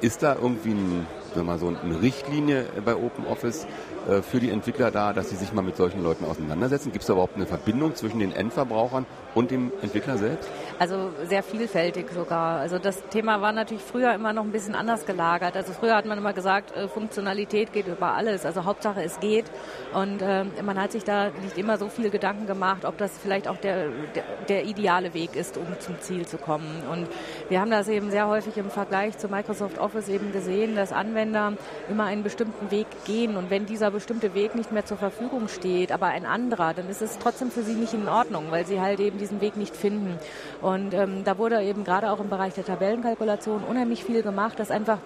ist 0.00 0.22
da 0.22 0.34
irgendwie 0.34 0.72
ein, 0.72 1.06
mal 1.42 1.58
so 1.58 1.68
eine 1.68 2.00
Richtlinie 2.00 2.66
bei 2.84 2.94
OpenOffice, 2.94 3.66
äh, 4.08 4.22
für 4.22 4.38
die 4.38 4.50
Entwickler 4.50 4.90
da, 4.90 5.12
dass 5.12 5.30
sie 5.30 5.36
sich 5.36 5.52
mal 5.52 5.62
mit 5.62 5.76
solchen 5.76 6.02
Leuten 6.02 6.24
auseinandersetzen? 6.24 6.92
Gibt 6.92 7.04
es 7.04 7.08
überhaupt 7.08 7.36
eine 7.36 7.46
Verbindung 7.46 7.94
zwischen 7.94 8.18
den 8.18 8.32
Endverbrauchern 8.32 9.06
und 9.34 9.50
dem 9.50 9.72
Entwickler 9.80 10.18
selbst? 10.18 10.48
Also 10.78 11.10
sehr 11.24 11.42
vielfältig 11.42 12.10
sogar. 12.14 12.60
Also 12.60 12.78
das 12.78 13.02
Thema 13.08 13.40
war 13.40 13.52
natürlich 13.52 13.82
früher 13.82 14.12
immer 14.12 14.32
noch 14.32 14.44
ein 14.44 14.52
bisschen 14.52 14.74
anders 14.74 15.06
gelagert. 15.06 15.56
Also 15.56 15.72
früher 15.72 15.96
hat 15.96 16.04
man 16.04 16.18
immer 16.18 16.34
gesagt, 16.34 16.76
äh, 16.76 16.86
Funktionalität 16.86 17.72
geht 17.72 17.86
über 17.86 18.14
alles. 18.14 18.44
Also 18.44 18.64
Hauptsache 18.64 19.02
es 19.02 19.20
geht. 19.20 19.46
Und 19.94 20.20
äh, 20.20 20.44
man 20.62 20.78
hat 20.78 20.92
sich 20.92 21.04
da 21.04 21.30
nicht 21.42 21.56
immer 21.56 21.78
so 21.78 21.88
viel 21.88 22.10
Gedanken 22.10 22.46
gemacht, 22.46 22.84
ob 22.84 22.98
das 22.98 23.16
vielleicht 23.16 23.48
auch 23.48 23.56
der, 23.56 23.88
der, 24.14 24.24
der 24.48 24.64
ideale 24.64 25.14
Weg 25.14 25.34
ist, 25.34 25.56
um 25.56 25.66
zum 25.78 25.98
Ziel 26.00 26.26
zu 26.26 26.36
kommen. 26.36 26.82
Und 26.92 27.08
wir 27.48 27.60
haben 27.60 27.70
das 27.70 27.88
eben 27.88 28.10
sehr 28.10 28.28
häufig 28.28 28.58
im 28.58 28.68
Vergleich 28.68 29.16
zu 29.16 29.28
Microsoft 29.28 29.78
Office 29.78 30.08
eben 30.08 30.32
gesehen, 30.32 30.76
dass 30.76 30.92
Anwender 30.92 31.23
immer 31.32 32.04
einen 32.04 32.22
bestimmten 32.22 32.70
Weg 32.70 32.86
gehen. 33.06 33.36
Und 33.36 33.50
wenn 33.50 33.66
dieser 33.66 33.90
bestimmte 33.90 34.34
Weg 34.34 34.54
nicht 34.54 34.72
mehr 34.72 34.84
zur 34.84 34.98
Verfügung 34.98 35.48
steht, 35.48 35.92
aber 35.92 36.06
ein 36.06 36.26
anderer, 36.26 36.74
dann 36.74 36.88
ist 36.88 37.00
es 37.00 37.18
trotzdem 37.18 37.50
für 37.50 37.62
sie 37.62 37.74
nicht 37.74 37.94
in 37.94 38.08
Ordnung, 38.08 38.46
weil 38.50 38.66
sie 38.66 38.80
halt 38.80 39.00
eben 39.00 39.18
diesen 39.18 39.40
Weg 39.40 39.56
nicht 39.56 39.76
finden. 39.76 40.18
Und 40.60 40.92
ähm, 40.94 41.24
da 41.24 41.38
wurde 41.38 41.62
eben 41.62 41.84
gerade 41.84 42.10
auch 42.10 42.20
im 42.20 42.28
Bereich 42.28 42.54
der 42.54 42.64
Tabellenkalkulation 42.64 43.62
unheimlich 43.64 44.04
viel 44.04 44.22
gemacht, 44.22 44.58
dass 44.58 44.70
einfach 44.70 44.98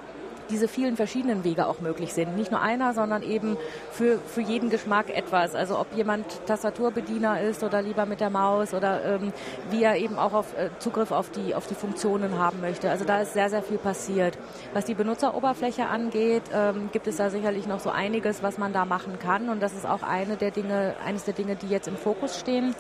diese 0.51 0.69
vielen 0.69 0.97
verschiedenen 0.97 1.45
Wege 1.45 1.67
auch 1.67 1.81
möglich 1.81 2.13
sind. 2.13 2.37
Nicht 2.37 2.51
nur 2.51 2.61
einer, 2.61 2.95
sondern 2.95 3.23
eben 3.23 3.57
für, 3.91 4.19
für 4.19 4.41
jeden 4.41 4.71
Geschmack 4.71 5.11
etwas. 5.11 5.55
Also 5.55 5.79
ob 5.79 5.87
jemand 5.95 6.25
Tastaturbediener 6.47 7.41
ist 7.41 7.63
oder 7.63 7.83
lieber 7.83 8.07
mit 8.07 8.21
der 8.21 8.31
Maus 8.31 8.75
oder 8.75 9.05
ähm, 9.05 9.33
wie 9.71 9.83
er 9.83 9.97
eben 9.97 10.19
auch 10.19 10.33
auf 10.33 10.57
äh, 10.57 10.71
Zugriff 10.79 11.13
auf 11.13 11.31
die, 11.31 11.55
auf 11.55 11.67
die 11.67 11.75
Funktionen 11.75 12.39
haben 12.39 12.61
möchte. 12.61 12.91
Also 12.91 13.05
da 13.05 13.21
ist 13.21 13.35
sehr, 13.35 13.51
sehr 13.51 13.63
viel 13.63 13.79
passiert. 13.79 14.39
Was 14.73 14.85
die 14.85 14.95
Benutzeroberfläche 14.95 15.87
angeht, 15.87 16.43
ähm, 16.53 16.91
gibt 16.93 17.07
es 17.07 17.17
da 17.17 17.31
sicherlich 17.31 17.67
noch 17.67 17.81
so 17.81 17.91
einiges, 17.91 18.43
was 18.43 18.59
man 18.59 18.73
da 18.73 18.85
machen 18.85 19.19
kann. 19.19 19.49
Und 19.49 19.63
das 19.63 19.75
ist 19.75 19.87
auch 19.87 20.03
eine 20.03 20.37
der 20.37 20.51
Dinge, 20.51 20.95
eines 21.05 21.25
der 21.25 21.35
Dinge, 21.35 21.57
die 21.57 21.69
jetzt 21.69 21.89
im 21.89 21.97
Fokus 21.97 22.39
stehen. 22.39 22.75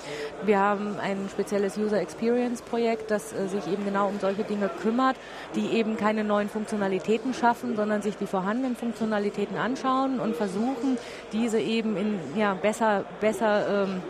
Wir 0.44 0.58
haben 0.58 0.96
ein 1.00 1.28
spezielles 1.30 1.76
User 1.76 2.00
Experience 2.00 2.62
Projekt, 2.62 3.10
das 3.10 3.32
äh, 3.32 3.48
sich 3.48 3.66
eben 3.66 3.84
genau 3.84 4.08
um 4.08 4.18
solche 4.20 4.44
Dinge 4.44 4.70
kümmert, 4.82 5.16
die 5.54 5.68
eben 5.72 5.96
keine 5.96 6.24
neuen 6.24 6.48
Funktionalitäten 6.48 7.34
schaffen 7.34 7.57
schaffen, 7.58 7.76
sondern 7.76 8.02
sich 8.02 8.16
die 8.16 8.26
vorhandenen 8.26 8.76
Funktionalitäten 8.76 9.56
anschauen 9.56 10.20
und 10.20 10.36
versuchen, 10.36 10.98
diese 11.32 11.60
eben 11.60 11.96
in, 11.96 12.18
ja, 12.36 12.54
besser, 12.54 13.04
besser 13.20 13.84
ähm, 13.84 14.02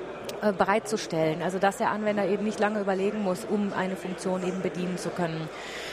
äh, 0.43 0.53
bereitzustellen. 0.53 1.43
Also 1.43 1.59
dass 1.59 1.79
der 1.79 1.91
Anwender 1.91 2.27
eben 2.27 2.45
nicht 2.45 2.61
lange 2.61 2.81
überlegen 2.81 3.23
muss, 3.23 3.45
um 3.49 3.73
eine 3.73 3.97
Funktion 3.97 4.47
eben 4.47 4.63
bedienen 4.63 4.99
zu 4.99 5.11
können. 5.11 5.49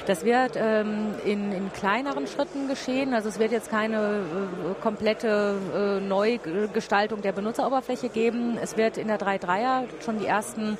Das 0.06 0.24
wird 0.24 0.52
ähm, 0.56 1.16
in, 1.24 1.52
in, 1.52 1.74
kleineren 1.74 2.28
Schritten 2.28 2.68
geschehen. 2.68 3.14
Also 3.14 3.30
es 3.30 3.40
wird 3.40 3.52
jetzt 3.52 3.72
keine 3.72 3.98
äh, 3.98 4.82
komplette 4.82 5.56
äh, 5.74 6.00
Neugestaltung 6.00 7.22
der 7.22 7.32
Benutzeroberfläche 7.32 8.10
geben. 8.10 8.58
Es 8.62 8.78
wird 8.78 8.98
in 8.98 9.08
der 9.08 9.20
3.3er 9.20 9.86
schon 10.04 10.20
die 10.20 10.28
ersten 10.28 10.78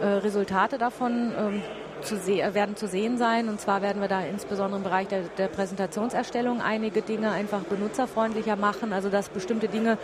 äh, 0.00 0.06
Resultate 0.06 0.76
davon 0.76 1.32
ähm, 1.38 1.62
zu 2.02 2.26
werden 2.26 2.76
zu 2.76 2.88
sehen 2.88 3.18
sein. 3.18 3.48
Und 3.48 3.60
zwar 3.60 3.82
werden 3.82 4.00
wir 4.00 4.08
da 4.08 4.20
insbesondere 4.20 4.78
im 4.78 4.84
Bereich 4.84 5.08
der, 5.08 5.22
der 5.38 5.48
Präsentationserstellung 5.48 6.60
einige 6.60 7.02
Dinge 7.02 7.30
einfach 7.30 7.60
benutzerfreundlicher 7.60 8.56
machen, 8.56 8.92
also 8.92 9.08
dass 9.08 9.28
bestimmte 9.28 9.68
Dinge 9.68 9.98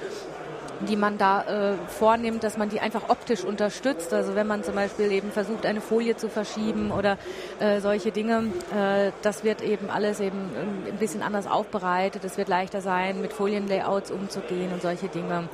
die 0.88 0.96
man 0.96 1.18
da 1.18 1.72
äh, 1.72 1.74
vornimmt, 1.88 2.44
dass 2.44 2.56
man 2.56 2.68
die 2.68 2.80
einfach 2.80 3.08
optisch 3.08 3.44
unterstützt. 3.44 4.12
Also 4.12 4.34
wenn 4.34 4.46
man 4.46 4.64
zum 4.64 4.74
Beispiel 4.74 5.10
eben 5.12 5.30
versucht, 5.30 5.66
eine 5.66 5.80
Folie 5.80 6.16
zu 6.16 6.28
verschieben 6.28 6.90
oder 6.90 7.18
äh, 7.60 7.80
solche 7.80 8.12
Dinge, 8.12 8.50
äh, 8.76 9.12
das 9.22 9.44
wird 9.44 9.62
eben 9.62 9.90
alles 9.90 10.20
eben 10.20 10.38
ein 10.86 10.98
bisschen 10.98 11.22
anders 11.22 11.46
aufbereitet. 11.46 12.24
Es 12.24 12.36
wird 12.36 12.48
leichter 12.48 12.80
sein, 12.80 13.20
mit 13.20 13.32
Folienlayouts 13.32 14.10
umzugehen 14.10 14.72
und 14.72 14.82
solche 14.82 15.08
Dinge. 15.08 15.48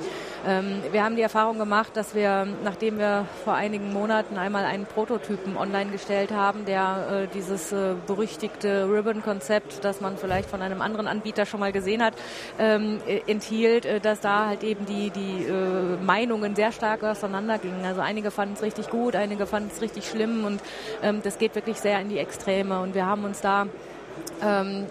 Ähm, 0.47 0.81
wir 0.91 1.03
haben 1.03 1.15
die 1.15 1.21
Erfahrung 1.21 1.57
gemacht, 1.59 1.95
dass 1.95 2.15
wir, 2.15 2.47
nachdem 2.63 2.97
wir 2.97 3.25
vor 3.43 3.53
einigen 3.53 3.93
Monaten 3.93 4.37
einmal 4.37 4.65
einen 4.65 4.85
Prototypen 4.85 5.57
online 5.57 5.91
gestellt 5.91 6.31
haben, 6.31 6.65
der 6.65 7.25
äh, 7.25 7.27
dieses 7.33 7.71
äh, 7.71 7.95
berüchtigte 8.07 8.89
Ribbon-Konzept, 8.89 9.83
das 9.83 10.01
man 10.01 10.17
vielleicht 10.17 10.49
von 10.49 10.61
einem 10.61 10.81
anderen 10.81 11.07
Anbieter 11.07 11.45
schon 11.45 11.59
mal 11.59 11.71
gesehen 11.71 12.03
hat, 12.03 12.13
ähm, 12.57 12.99
enthielt, 13.27 13.85
äh, 13.85 13.99
dass 13.99 14.21
da 14.21 14.47
halt 14.47 14.63
eben 14.63 14.85
die, 14.85 15.09
die 15.09 15.18
die 15.19 15.45
äh, 15.45 16.03
Meinungen 16.03 16.55
sehr 16.55 16.71
stark 16.71 17.03
auseinandergingen. 17.03 17.85
Also 17.85 18.01
einige 18.01 18.31
fanden 18.31 18.55
es 18.55 18.61
richtig 18.61 18.89
gut, 18.89 19.15
einige 19.15 19.45
fanden 19.45 19.69
es 19.73 19.81
richtig 19.81 20.07
schlimm 20.07 20.45
und 20.45 20.61
ähm, 21.03 21.21
das 21.23 21.37
geht 21.37 21.55
wirklich 21.55 21.77
sehr 21.77 21.99
in 22.01 22.09
die 22.09 22.17
Extreme. 22.17 22.79
Und 22.81 22.95
wir 22.95 23.05
haben 23.05 23.23
uns 23.23 23.41
da 23.41 23.67
ähm, 24.43 24.85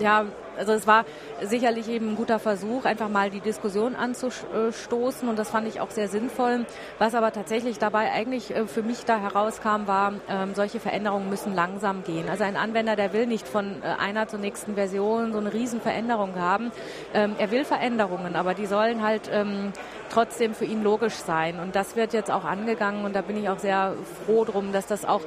ja, 0.00 0.26
also 0.58 0.72
es 0.72 0.86
war 0.86 1.04
sicherlich 1.42 1.88
eben 1.88 2.10
ein 2.10 2.16
guter 2.16 2.38
Versuch, 2.38 2.84
einfach 2.84 3.08
mal 3.08 3.30
die 3.30 3.40
Diskussion 3.40 3.94
anzustoßen 3.94 5.28
und 5.28 5.38
das 5.38 5.50
fand 5.50 5.68
ich 5.68 5.80
auch 5.80 5.90
sehr 5.90 6.08
sinnvoll. 6.08 6.66
Was 6.98 7.14
aber 7.14 7.32
tatsächlich 7.32 7.78
dabei 7.78 8.12
eigentlich 8.12 8.54
äh, 8.54 8.66
für 8.66 8.82
mich 8.82 9.04
da 9.04 9.18
herauskam, 9.18 9.86
war, 9.86 10.12
ähm, 10.28 10.54
solche 10.54 10.80
Veränderungen 10.80 11.28
müssen 11.30 11.54
langsam 11.54 12.04
gehen. 12.04 12.28
Also 12.28 12.44
ein 12.44 12.56
Anwender, 12.56 12.96
der 12.96 13.12
will 13.12 13.26
nicht 13.26 13.46
von 13.46 13.82
äh, 13.82 14.00
einer 14.00 14.28
zur 14.28 14.38
nächsten 14.38 14.74
Version 14.74 15.32
so 15.32 15.38
eine 15.38 15.52
riesen 15.52 15.80
Veränderung 15.80 16.36
haben. 16.36 16.72
Ähm, 17.12 17.34
er 17.38 17.50
will 17.50 17.64
Veränderungen, 17.64 18.36
aber 18.36 18.54
die 18.54 18.66
sollen 18.66 19.02
halt 19.02 19.30
ähm, 19.32 19.72
trotzdem 20.10 20.54
für 20.54 20.64
ihn 20.64 20.82
logisch 20.82 21.14
sein. 21.14 21.58
Und 21.58 21.74
das 21.74 21.96
wird 21.96 22.12
jetzt 22.12 22.30
auch 22.30 22.44
angegangen 22.44 23.04
und 23.04 23.14
da 23.14 23.22
bin 23.22 23.36
ich 23.36 23.48
auch 23.48 23.58
sehr 23.58 23.94
froh 24.24 24.44
drum, 24.44 24.72
dass 24.72 24.86
das 24.86 25.04
auch 25.04 25.22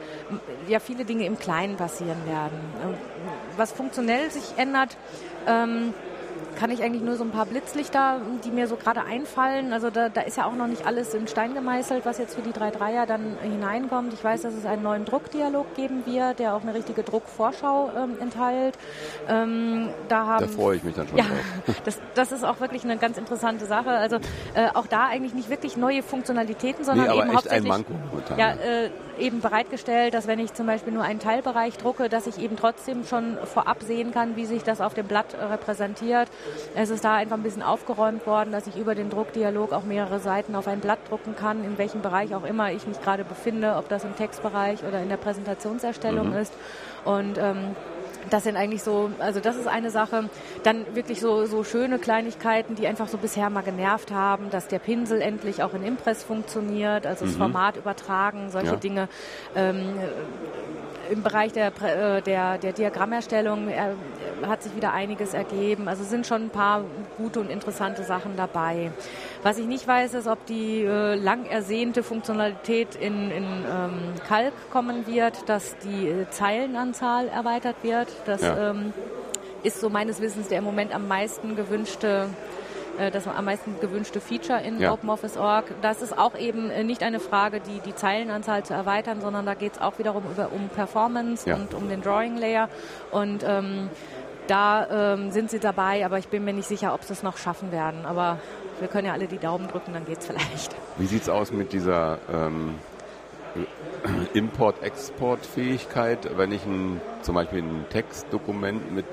ja 0.68 0.80
viele 0.80 1.06
Dinge 1.06 1.26
im 1.26 1.38
Kleinen 1.38 1.78
passieren 1.78 2.26
werden. 2.26 2.60
Was 3.56 3.72
funktionell 3.72 4.30
sich 4.32 4.58
ändert, 4.58 4.98
ähm, 5.48 5.94
kann 6.58 6.72
ich 6.72 6.82
eigentlich 6.84 7.04
nur 7.04 7.16
so 7.16 7.24
ein 7.24 7.32
paar 7.32 7.46
Blitzlichter, 7.46 8.20
die 8.44 8.52
mir 8.52 8.68
so 8.68 8.76
gerade 8.76 9.04
einfallen. 9.04 9.74
Also 9.74 9.90
da, 9.90 10.10
da 10.10 10.22
ist 10.22 10.38
ja 10.38 10.46
auch 10.46 10.56
noch 10.56 10.68
nicht 10.68 10.86
alles 10.86 11.14
in 11.14 11.28
Stein 11.28 11.54
gemeißelt, 11.54 12.06
was 12.06 12.18
jetzt 12.18 12.36
für 12.36 12.42
die 12.42 12.52
3-3er 12.52 13.06
dann 13.06 13.38
hineinkommt. 13.42 14.14
Ich 14.14 14.24
weiß, 14.24 14.42
dass 14.42 14.54
es 14.54 14.66
einen 14.66 14.84
neuen 14.84 15.06
Druckdialog 15.06 15.76
geben 15.76 16.06
wird, 16.06 16.40
der 16.40 16.56
auch 16.56 16.62
eine 16.62 16.74
richtige 16.74 17.04
Druckvorschau 17.04 17.92
ähm, 17.96 18.18
enthält. 18.20 18.78
Ähm, 19.30 19.90
da, 20.08 20.26
haben, 20.26 20.46
da 20.46 20.52
freue 20.52 20.78
ich 20.78 20.84
mich 20.84 20.96
dann 20.96 21.08
schon 21.08 21.18
ja, 21.18 21.26
Das, 21.86 22.00
das 22.16 22.32
ist 22.32 22.44
auch 22.44 22.60
wirklich 22.60 22.84
eine 22.84 22.98
ganz 22.98 23.18
interessante 23.18 23.66
Sache. 23.66 23.92
Also 23.92 24.18
äh, 24.54 24.70
auch 24.74 24.88
da 24.88 25.08
eigentlich 25.08 25.34
nicht 25.34 25.50
wirklich 25.50 25.78
neue 25.78 26.02
Funktionalitäten, 26.02 26.84
sondern 26.84 27.08
nee, 27.08 27.22
eben 27.22 27.34
hauptsächlich 27.34 27.74
ja, 28.38 28.52
äh, 28.52 28.90
eben 29.20 29.42
bereitgestellt, 29.42 30.14
dass 30.14 30.28
wenn 30.28 30.40
ich 30.40 30.54
zum 30.54 30.66
Beispiel 30.66 30.94
nur 30.94 31.04
einen 31.04 31.20
Teilbereich 31.20 31.78
drucke, 31.78 32.10
dass 32.10 32.28
ich 32.28 32.40
eben 32.40 32.56
trotzdem 32.56 33.06
schon 33.06 33.38
vorab 33.44 33.84
sehen 33.84 34.12
kann, 34.12 34.36
wie 34.36 34.46
sich 34.46 34.64
das 34.64 34.82
auf 34.82 34.94
dem 34.94 35.08
Blatt 35.08 35.34
äh, 35.34 35.44
repräsentiert. 35.44 36.30
Es 36.76 36.90
ist 36.90 37.04
da 37.04 37.16
einfach 37.16 37.38
ein 37.38 37.44
bisschen 37.44 37.64
aufgeräumt 37.64 38.26
worden, 38.28 38.52
dass 38.52 38.68
ich 38.68 38.78
über 38.78 38.96
den 38.96 39.10
Druckdialog 39.10 39.74
auch 39.74 39.84
mehrere 39.84 40.20
Seiten 40.20 40.56
auf 40.56 40.68
ein 40.68 40.80
Blatt 40.80 41.00
drucken 41.10 41.36
kann, 41.36 41.64
in 41.64 41.78
welchem 41.78 42.02
Bereich 42.02 42.36
auch 42.36 42.44
immer 42.44 42.72
ich 42.72 42.86
mich 42.88 43.02
gerade 43.02 43.24
befinde, 43.24 43.76
ob 43.76 43.90
das 43.90 44.04
im 44.04 44.16
Textbereich 44.16 44.84
oder 44.84 45.02
in 45.02 45.10
der 45.10 45.18
Präsentationserstellung 45.18 46.30
mhm. 46.30 46.38
ist. 46.38 46.54
Und 47.06 47.38
ähm, 47.38 47.76
das 48.30 48.44
sind 48.44 48.58
eigentlich 48.58 48.84
so, 48.84 49.12
also 49.20 49.40
das 49.40 49.56
ist 49.56 49.68
eine 49.68 49.90
Sache. 49.90 50.30
Dann 50.64 50.96
wirklich 50.96 51.20
so, 51.20 51.46
so 51.46 51.64
schöne 51.64 52.00
Kleinigkeiten, 52.00 52.76
die 52.76 52.88
einfach 52.88 53.08
so 53.08 53.18
bisher 53.18 53.50
mal 53.50 53.62
genervt 53.62 54.12
haben, 54.12 54.50
dass 54.50 54.68
der 54.68 54.80
Pinsel 54.80 55.22
endlich 55.22 55.64
auch 55.64 55.74
in 55.74 55.84
Impress 55.84 56.24
funktioniert, 56.24 57.06
also 57.06 57.26
das 57.26 57.36
mhm. 57.36 57.40
Format 57.40 57.78
übertragen, 57.78 58.50
solche 58.50 58.72
ja. 58.72 58.76
Dinge. 58.76 59.10
Ähm, 59.56 59.96
im 61.10 61.24
Bereich 61.24 61.54
der, 61.54 61.68
äh, 61.82 62.22
der, 62.22 62.58
der 62.58 62.74
Diagrammerstellung 62.74 63.70
äh, 63.70 63.94
hat 64.46 64.64
sich 64.64 64.76
wieder 64.76 64.94
einiges 64.94 65.34
ergeben. 65.34 65.88
Also 65.88 66.04
sind 66.04 66.28
schon 66.28 66.44
ein 66.44 66.50
paar 66.50 66.84
gute 67.18 67.40
und 67.40 67.50
interessante 67.50 68.04
Sachen 68.04 68.36
dabei. 68.36 68.92
Was 69.48 69.58
ich 69.60 69.66
nicht 69.66 69.88
weiß, 69.88 70.14
ist, 70.16 70.28
ob 70.28 70.46
die 70.48 70.84
äh, 70.84 71.16
lang 71.16 71.46
ersehnte 71.46 72.04
Funktionalität 72.04 72.98
in, 72.98 73.32
in 73.32 73.46
ähm, 73.46 73.94
Kalk 74.28 74.52
kommen 74.74 75.08
wird, 75.08 75.48
dass 75.48 75.78
die 75.78 76.10
äh, 76.10 76.30
Zeilenanzahl 76.30 77.30
erweitert 77.30 77.78
wird. 77.82 78.10
Das 78.26 78.42
ja. 78.42 78.72
ähm, 78.72 78.92
ist 79.64 79.80
so 79.80 79.90
meines 79.90 80.20
Wissens 80.20 80.50
der 80.50 80.58
im 80.58 80.66
Moment 80.66 80.94
am 80.94 81.08
meisten 81.08 81.56
gewünschte 81.56 82.28
äh, 83.00 83.10
das 83.10 83.26
am 83.26 83.46
meisten 83.46 83.80
gewünschte 83.80 84.20
Feature 84.20 84.60
in 84.60 84.82
ja. 84.82 84.92
OpenOffice.org. 84.92 85.64
Das 85.82 86.02
ist 86.02 86.18
auch 86.18 86.38
eben 86.38 86.70
äh, 86.70 86.84
nicht 86.84 87.02
eine 87.02 87.22
Frage, 87.22 87.62
die, 87.62 87.80
die 87.80 87.96
Zeilenanzahl 87.96 88.64
zu 88.64 88.74
erweitern, 88.74 89.22
sondern 89.22 89.46
da 89.46 89.54
geht 89.54 89.76
es 89.76 89.80
auch 89.80 89.98
wiederum 89.98 90.24
über, 90.30 90.52
um 90.52 90.68
Performance 90.68 91.50
ja. 91.50 91.56
und 91.56 91.74
um 91.74 91.88
den 91.88 92.02
Drawing 92.02 92.36
Layer. 92.36 92.68
Und 93.12 93.46
ähm, 93.48 93.90
da 94.48 95.14
ähm, 95.14 95.32
sind 95.32 95.52
sie 95.52 95.60
dabei, 95.60 96.06
aber 96.06 96.18
ich 96.18 96.28
bin 96.28 96.44
mir 96.44 96.54
nicht 96.54 96.68
sicher, 96.68 96.94
ob 96.94 97.06
sie 97.06 97.14
es 97.14 97.24
noch 97.24 97.38
schaffen 97.38 97.72
werden. 97.72 98.06
Aber 98.06 98.40
wir 98.80 98.88
können 98.88 99.08
ja 99.08 99.14
alle 99.14 99.28
die 99.28 99.38
Daumen 99.38 99.68
drücken, 99.68 99.94
dann 99.94 100.06
geht 100.06 100.20
es 100.20 100.26
vielleicht. 100.26 100.76
Wie 100.98 101.06
sieht 101.06 101.24
es 101.24 101.30
aus 101.30 101.52
mit 101.52 101.74
dieser 101.74 102.20
ähm, 102.32 102.76
Import-Export-Fähigkeit, 104.34 106.38
wenn 106.38 106.52
ich 106.52 106.66
ein, 106.66 107.02
zum 107.22 107.36
Beispiel 107.36 107.60
ein 107.60 107.86
Textdokument 107.90 108.94
mit 108.94 109.06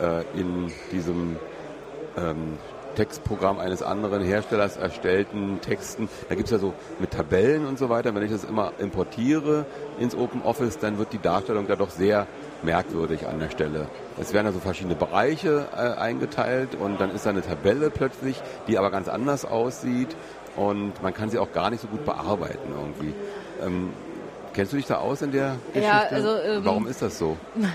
äh, 0.00 0.22
in 0.38 0.72
diesem 0.92 1.36
ähm, 2.16 2.58
Textprogramm 2.94 3.58
eines 3.58 3.82
anderen 3.82 4.22
Herstellers 4.22 4.76
erstellten 4.76 5.60
Texten. 5.60 6.08
Da 6.28 6.34
gibt 6.34 6.46
es 6.46 6.52
ja 6.52 6.58
so 6.58 6.74
mit 6.98 7.10
Tabellen 7.10 7.66
und 7.66 7.78
so 7.78 7.88
weiter. 7.88 8.14
Wenn 8.14 8.22
ich 8.22 8.30
das 8.30 8.44
immer 8.44 8.72
importiere 8.78 9.66
ins 9.98 10.14
Open 10.14 10.42
Office, 10.42 10.78
dann 10.78 10.98
wird 10.98 11.12
die 11.12 11.20
Darstellung 11.20 11.66
da 11.66 11.76
doch 11.76 11.90
sehr 11.90 12.26
merkwürdig 12.62 13.26
an 13.26 13.38
der 13.38 13.50
Stelle. 13.50 13.86
Es 14.20 14.32
werden 14.32 14.46
also 14.46 14.60
verschiedene 14.60 14.94
Bereiche 14.94 15.68
äh, 15.72 15.98
eingeteilt 15.98 16.74
und 16.74 17.00
dann 17.00 17.10
ist 17.14 17.26
da 17.26 17.30
eine 17.30 17.42
Tabelle 17.42 17.90
plötzlich, 17.90 18.42
die 18.68 18.78
aber 18.78 18.90
ganz 18.90 19.08
anders 19.08 19.44
aussieht 19.44 20.14
und 20.56 21.02
man 21.02 21.14
kann 21.14 21.30
sie 21.30 21.38
auch 21.38 21.52
gar 21.52 21.70
nicht 21.70 21.80
so 21.80 21.88
gut 21.88 22.04
bearbeiten 22.04 22.72
irgendwie. 22.74 23.14
Ähm, 23.64 23.90
kennst 24.52 24.72
du 24.72 24.76
dich 24.76 24.86
da 24.86 24.96
aus 24.96 25.22
in 25.22 25.32
der 25.32 25.56
Geschichte? 25.72 25.80
Ja, 25.80 26.06
also, 26.10 26.36
ähm, 26.36 26.64
Warum 26.64 26.86
ist 26.86 27.02
das 27.02 27.18
so? 27.18 27.36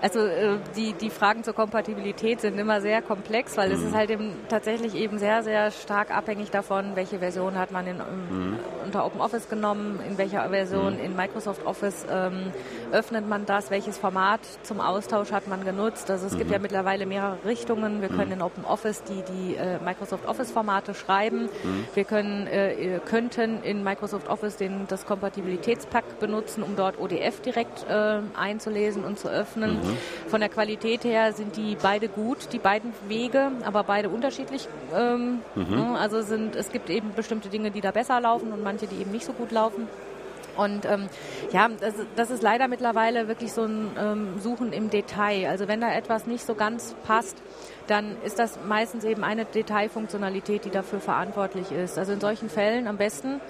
Also 0.00 0.20
äh, 0.20 0.58
die, 0.76 0.92
die 0.94 1.10
Fragen 1.10 1.44
zur 1.44 1.54
Kompatibilität 1.54 2.40
sind 2.40 2.58
immer 2.58 2.80
sehr 2.80 3.02
komplex, 3.02 3.56
weil 3.56 3.68
mhm. 3.68 3.74
es 3.74 3.82
ist 3.82 3.94
halt 3.94 4.10
eben 4.10 4.32
tatsächlich 4.48 4.94
eben 4.94 5.18
sehr, 5.18 5.42
sehr 5.42 5.70
stark 5.70 6.10
abhängig 6.10 6.50
davon, 6.50 6.96
welche 6.96 7.20
Version 7.20 7.56
hat 7.56 7.70
man 7.70 7.86
in, 7.86 7.96
mhm. 7.96 8.58
unter 8.84 9.06
OpenOffice 9.06 9.48
genommen, 9.48 10.00
in 10.08 10.18
welcher 10.18 10.48
Version 10.48 10.94
mhm. 10.94 11.04
in 11.04 11.16
Microsoft 11.16 11.64
Office 11.66 12.04
ähm, 12.10 12.52
öffnet 12.90 13.28
man 13.28 13.46
das, 13.46 13.70
welches 13.70 13.96
Format 13.96 14.40
zum 14.62 14.80
Austausch 14.80 15.30
hat 15.30 15.46
man 15.46 15.64
genutzt. 15.64 16.10
Also 16.10 16.26
es 16.26 16.36
gibt 16.36 16.50
ja 16.50 16.58
mhm. 16.58 16.62
mittlerweile 16.62 17.06
mehrere 17.06 17.38
Richtungen. 17.44 18.02
Wir 18.02 18.08
können 18.08 18.26
mhm. 18.26 18.32
in 18.32 18.42
OpenOffice 18.42 19.04
die, 19.04 19.22
die 19.32 19.54
äh, 19.54 19.78
Microsoft 19.84 20.26
Office 20.26 20.50
Formate 20.50 20.94
schreiben. 20.94 21.48
Mhm. 21.62 21.86
Wir 21.94 22.04
können, 22.04 22.46
äh, 22.48 23.00
könnten 23.04 23.62
in 23.62 23.84
Microsoft 23.84 24.28
Office 24.28 24.56
den, 24.56 24.86
das 24.88 25.06
Kompatibilitätspack 25.06 26.04
benutzen, 26.20 26.62
um 26.62 26.76
dort 26.76 27.00
ODF 27.00 27.40
direkt 27.40 27.86
äh, 27.88 28.18
einzulesen 28.36 29.04
und 29.04 29.18
zu 29.18 29.28
öffnen. 29.28 29.74
Mhm. 29.74 29.96
Von 30.28 30.40
der 30.40 30.48
Qualität 30.48 31.04
her 31.04 31.32
sind 31.32 31.56
die 31.56 31.76
beide 31.80 32.08
gut, 32.08 32.52
die 32.52 32.58
beiden 32.58 32.92
Wege, 33.08 33.52
aber 33.64 33.84
beide 33.84 34.08
unterschiedlich. 34.08 34.68
Ähm, 34.94 35.40
mhm. 35.54 35.76
Ne, 35.76 35.98
also 35.98 36.22
sind, 36.22 36.56
es 36.56 36.70
gibt 36.70 36.90
eben 36.90 37.12
bestimmte 37.14 37.48
Dinge, 37.48 37.70
die 37.70 37.80
da 37.80 37.90
besser 37.90 38.20
laufen 38.20 38.52
und 38.52 38.62
manche, 38.62 38.86
die 38.86 39.00
eben 39.00 39.10
nicht 39.10 39.24
so 39.24 39.32
gut 39.32 39.52
laufen. 39.52 39.88
Und 40.56 40.84
ähm, 40.84 41.08
ja, 41.52 41.68
das, 41.80 41.94
das, 42.14 42.30
ist 42.30 42.42
leider 42.42 42.68
mittlerweile 42.68 43.28
wirklich 43.28 43.52
so 43.52 43.62
ein 43.62 43.90
ähm, 43.98 44.38
Suchen 44.38 44.72
im 44.72 44.90
Detail. 44.90 45.48
Also 45.48 45.66
wenn 45.66 45.80
da 45.80 45.92
etwas 45.92 46.26
nicht 46.26 46.44
so 46.44 46.54
ganz 46.54 46.94
passt, 47.06 47.36
dann 47.86 48.16
ist 48.24 48.38
das 48.38 48.58
meistens 48.68 49.04
eben 49.04 49.24
eine 49.24 49.44
Detailfunktionalität, 49.44 50.64
die 50.64 50.70
dafür 50.70 51.00
verantwortlich 51.00 51.72
ist. 51.72 51.98
Also 51.98 52.12
in 52.12 52.20
solchen 52.20 52.50
Fällen 52.50 52.86
am 52.86 52.96
besten 52.96 53.40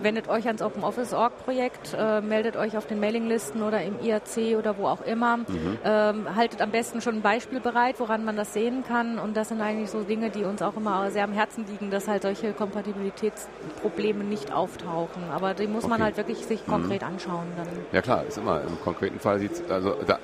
wendet 0.00 0.28
euch 0.28 0.46
ans 0.46 0.62
Open 0.62 0.84
Office 0.84 1.12
Org 1.12 1.44
Projekt, 1.44 1.96
äh, 1.98 2.20
meldet 2.20 2.56
euch 2.56 2.76
auf 2.76 2.86
den 2.86 3.00
Mailinglisten 3.00 3.62
oder 3.62 3.82
im 3.82 4.00
IRC 4.00 4.56
oder 4.58 4.76
wo 4.78 4.86
auch 4.86 5.02
immer. 5.02 5.38
Mhm. 5.38 5.78
Ähm, 5.84 6.34
haltet 6.34 6.60
am 6.60 6.70
besten 6.70 7.00
schon 7.00 7.16
ein 7.16 7.22
Beispiel 7.22 7.60
bereit, 7.60 7.96
woran 7.98 8.24
man 8.24 8.36
das 8.36 8.52
sehen 8.52 8.84
kann. 8.86 9.18
Und 9.18 9.36
das 9.36 9.48
sind 9.48 9.60
eigentlich 9.60 9.90
so 9.90 10.02
Dinge, 10.02 10.30
die 10.30 10.44
uns 10.44 10.62
auch 10.62 10.76
immer 10.76 11.10
sehr 11.10 11.24
am 11.24 11.32
Herzen 11.32 11.66
liegen, 11.66 11.90
dass 11.90 12.08
halt 12.08 12.22
solche 12.22 12.52
Kompatibilitätsprobleme 12.52 14.24
nicht 14.24 14.52
auftauchen. 14.52 15.24
Aber 15.32 15.54
die 15.54 15.66
muss 15.66 15.84
okay. 15.84 15.90
man 15.90 16.02
halt 16.02 16.16
wirklich 16.16 16.44
sich 16.46 16.66
konkret 16.66 17.02
mhm. 17.02 17.08
anschauen. 17.08 17.46
Dann. 17.56 17.68
Ja 17.92 18.02
klar, 18.02 18.24
ist 18.26 18.38
immer 18.38 18.60
im 18.62 18.80
konkreten 18.82 19.18
Fall 19.18 19.38
sieht 19.38 19.70
also 19.70 19.96
da, 20.06 20.18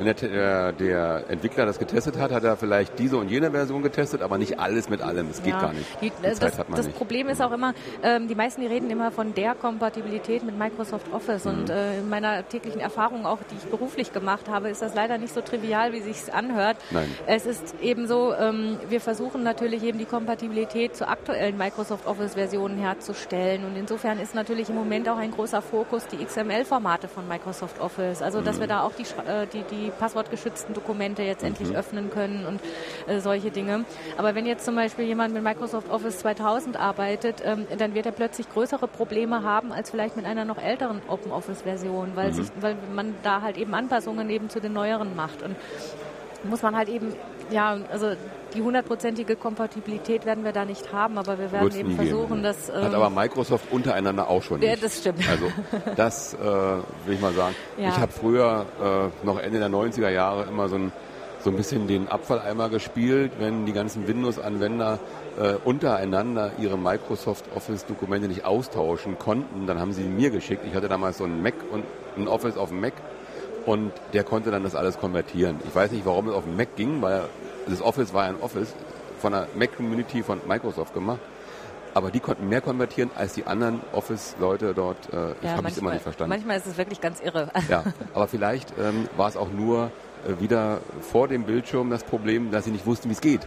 wenn 0.00 0.14
der, 0.16 0.72
der, 0.72 1.24
Entwickler 1.28 1.66
das 1.66 1.78
getestet 1.78 2.18
hat, 2.18 2.32
hat 2.32 2.42
er 2.42 2.56
vielleicht 2.56 2.98
diese 2.98 3.18
und 3.18 3.28
jene 3.28 3.50
Version 3.50 3.82
getestet, 3.82 4.22
aber 4.22 4.38
nicht 4.38 4.58
alles 4.58 4.88
mit 4.88 5.02
allem. 5.02 5.28
Das 5.28 5.42
geht 5.42 5.52
ja, 5.52 5.60
gar 5.60 5.72
nicht. 5.74 5.86
Die, 6.00 6.08
die 6.08 6.14
das, 6.22 6.38
das 6.38 6.86
nicht. 6.86 6.96
Problem 6.96 7.28
ist 7.28 7.42
auch 7.42 7.52
immer, 7.52 7.74
ähm, 8.02 8.26
die 8.26 8.34
meisten, 8.34 8.62
die 8.62 8.66
reden 8.66 8.90
immer 8.90 9.10
von 9.10 9.34
der 9.34 9.54
Kompatibilität 9.54 10.42
mit 10.42 10.58
Microsoft 10.58 11.12
Office. 11.12 11.44
Mhm. 11.44 11.50
Und 11.50 11.70
äh, 11.70 11.98
in 11.98 12.08
meiner 12.08 12.48
täglichen 12.48 12.80
Erfahrung, 12.80 13.26
auch 13.26 13.38
die 13.50 13.56
ich 13.56 13.70
beruflich 13.70 14.12
gemacht 14.12 14.48
habe, 14.48 14.70
ist 14.70 14.80
das 14.80 14.94
leider 14.94 15.18
nicht 15.18 15.34
so 15.34 15.42
trivial, 15.42 15.92
wie 15.92 16.00
sich 16.00 16.32
anhört. 16.32 16.78
Nein. 16.90 17.14
Es 17.26 17.44
ist 17.44 17.74
eben 17.82 18.06
so, 18.06 18.32
ähm, 18.34 18.78
wir 18.88 19.02
versuchen 19.02 19.42
natürlich 19.42 19.82
eben 19.82 19.98
die 19.98 20.06
Kompatibilität 20.06 20.96
zu 20.96 21.08
aktuellen 21.08 21.58
Microsoft 21.58 22.06
Office 22.06 22.34
Versionen 22.34 22.78
herzustellen. 22.78 23.64
Und 23.66 23.76
insofern 23.76 24.18
ist 24.18 24.34
natürlich 24.34 24.70
im 24.70 24.76
Moment 24.76 25.10
auch 25.10 25.18
ein 25.18 25.30
großer 25.30 25.60
Fokus 25.60 26.06
die 26.06 26.24
XML-Formate 26.24 27.08
von 27.08 27.28
Microsoft 27.28 27.80
Office. 27.80 28.22
Also, 28.22 28.40
dass 28.40 28.56
mhm. 28.56 28.60
wir 28.60 28.66
da 28.68 28.82
auch 28.82 28.92
die, 28.94 29.02
äh, 29.02 29.46
die, 29.52 29.89
die 29.90 29.98
passwortgeschützten 29.98 30.74
Dokumente 30.74 31.22
jetzt 31.22 31.42
mhm. 31.42 31.48
endlich 31.48 31.76
öffnen 31.76 32.10
können 32.10 32.46
und 32.46 32.60
äh, 33.06 33.20
solche 33.20 33.50
Dinge. 33.50 33.84
Aber 34.16 34.34
wenn 34.34 34.46
jetzt 34.46 34.64
zum 34.64 34.76
Beispiel 34.76 35.04
jemand 35.04 35.34
mit 35.34 35.42
Microsoft 35.42 35.90
Office 35.90 36.18
2000 36.18 36.76
arbeitet, 36.76 37.42
ähm, 37.44 37.66
dann 37.78 37.94
wird 37.94 38.06
er 38.06 38.12
plötzlich 38.12 38.48
größere 38.48 38.88
Probleme 38.88 39.42
haben 39.42 39.72
als 39.72 39.90
vielleicht 39.90 40.16
mit 40.16 40.24
einer 40.24 40.44
noch 40.44 40.58
älteren 40.58 41.00
Open 41.08 41.32
Office 41.32 41.62
Version, 41.62 42.12
weil, 42.14 42.28
mhm. 42.28 42.34
sich, 42.34 42.46
weil 42.60 42.76
man 42.94 43.14
da 43.22 43.42
halt 43.42 43.56
eben 43.56 43.74
Anpassungen 43.74 44.30
eben 44.30 44.48
zu 44.48 44.60
den 44.60 44.72
neueren 44.72 45.14
macht. 45.16 45.42
Und 45.42 45.56
muss 46.44 46.62
man 46.62 46.76
halt 46.76 46.88
eben, 46.88 47.12
ja, 47.50 47.78
also 47.90 48.12
die 48.54 48.62
hundertprozentige 48.62 49.36
Kompatibilität 49.36 50.26
werden 50.26 50.44
wir 50.44 50.52
da 50.52 50.64
nicht 50.64 50.92
haben, 50.92 51.18
aber 51.18 51.38
wir 51.38 51.52
werden 51.52 51.74
eben 51.74 51.96
versuchen, 51.96 52.42
dass... 52.42 52.68
Ähm, 52.68 52.82
Hat 52.82 52.94
aber 52.94 53.10
Microsoft 53.10 53.70
untereinander 53.70 54.28
auch 54.28 54.42
schon 54.42 54.60
nicht. 54.60 54.68
Ja, 54.68 54.76
das 54.76 54.98
stimmt. 54.98 55.28
Also 55.28 55.46
das 55.96 56.34
äh, 56.34 56.38
will 56.38 57.14
ich 57.14 57.20
mal 57.20 57.32
sagen. 57.32 57.54
Ja. 57.78 57.88
Ich 57.90 57.98
habe 57.98 58.12
früher, 58.12 58.66
äh, 58.82 59.26
noch 59.26 59.38
Ende 59.38 59.58
der 59.58 59.68
90er 59.68 60.08
Jahre, 60.08 60.44
immer 60.44 60.68
so 60.68 60.76
ein, 60.76 60.92
so 61.42 61.50
ein 61.50 61.56
bisschen 61.56 61.86
den 61.86 62.08
Abfalleimer 62.08 62.68
gespielt, 62.68 63.32
wenn 63.38 63.66
die 63.66 63.72
ganzen 63.72 64.06
Windows-Anwender 64.06 64.98
äh, 65.38 65.54
untereinander 65.64 66.52
ihre 66.58 66.76
Microsoft 66.76 67.44
Office-Dokumente 67.54 68.28
nicht 68.28 68.44
austauschen 68.44 69.18
konnten, 69.18 69.66
dann 69.66 69.80
haben 69.80 69.92
sie 69.92 70.02
mir 70.02 70.30
geschickt. 70.30 70.64
Ich 70.66 70.74
hatte 70.74 70.88
damals 70.88 71.18
so 71.18 71.24
ein 71.24 71.42
Mac 71.42 71.54
und 71.70 71.84
ein 72.16 72.28
Office 72.28 72.56
auf 72.56 72.70
dem 72.70 72.80
Mac 72.80 72.92
und 73.66 73.92
der 74.12 74.24
konnte 74.24 74.50
dann 74.50 74.62
das 74.62 74.74
alles 74.74 74.98
konvertieren. 74.98 75.58
Ich 75.66 75.74
weiß 75.74 75.92
nicht, 75.92 76.06
warum 76.06 76.28
es 76.28 76.34
auf 76.34 76.44
dem 76.44 76.56
Mac 76.56 76.76
ging, 76.76 77.02
weil 77.02 77.22
das 77.68 77.82
Office 77.82 78.12
war 78.14 78.24
ein 78.24 78.40
Office 78.40 78.74
von 79.20 79.32
der 79.32 79.48
Mac-Community 79.54 80.22
von 80.22 80.40
Microsoft 80.46 80.94
gemacht. 80.94 81.20
Aber 81.92 82.10
die 82.10 82.20
konnten 82.20 82.48
mehr 82.48 82.60
konvertieren 82.60 83.10
als 83.16 83.34
die 83.34 83.46
anderen 83.46 83.80
Office-Leute 83.92 84.74
dort. 84.74 85.12
Äh, 85.12 85.32
ich 85.32 85.42
ja, 85.42 85.56
habe 85.56 85.68
es 85.68 85.78
immer 85.78 85.92
nicht 85.92 86.02
verstanden. 86.02 86.30
Manchmal 86.30 86.56
ist 86.56 86.66
es 86.66 86.78
wirklich 86.78 87.00
ganz 87.00 87.20
irre. 87.20 87.50
Ja, 87.68 87.82
aber 88.14 88.28
vielleicht 88.28 88.72
ähm, 88.78 89.08
war 89.16 89.28
es 89.28 89.36
auch 89.36 89.50
nur 89.50 89.90
äh, 90.26 90.40
wieder 90.40 90.78
vor 91.00 91.26
dem 91.26 91.44
Bildschirm 91.44 91.90
das 91.90 92.04
Problem, 92.04 92.52
dass 92.52 92.64
sie 92.64 92.70
nicht 92.70 92.86
wussten, 92.86 93.08
wie 93.08 93.14
es 93.14 93.20
geht. 93.20 93.46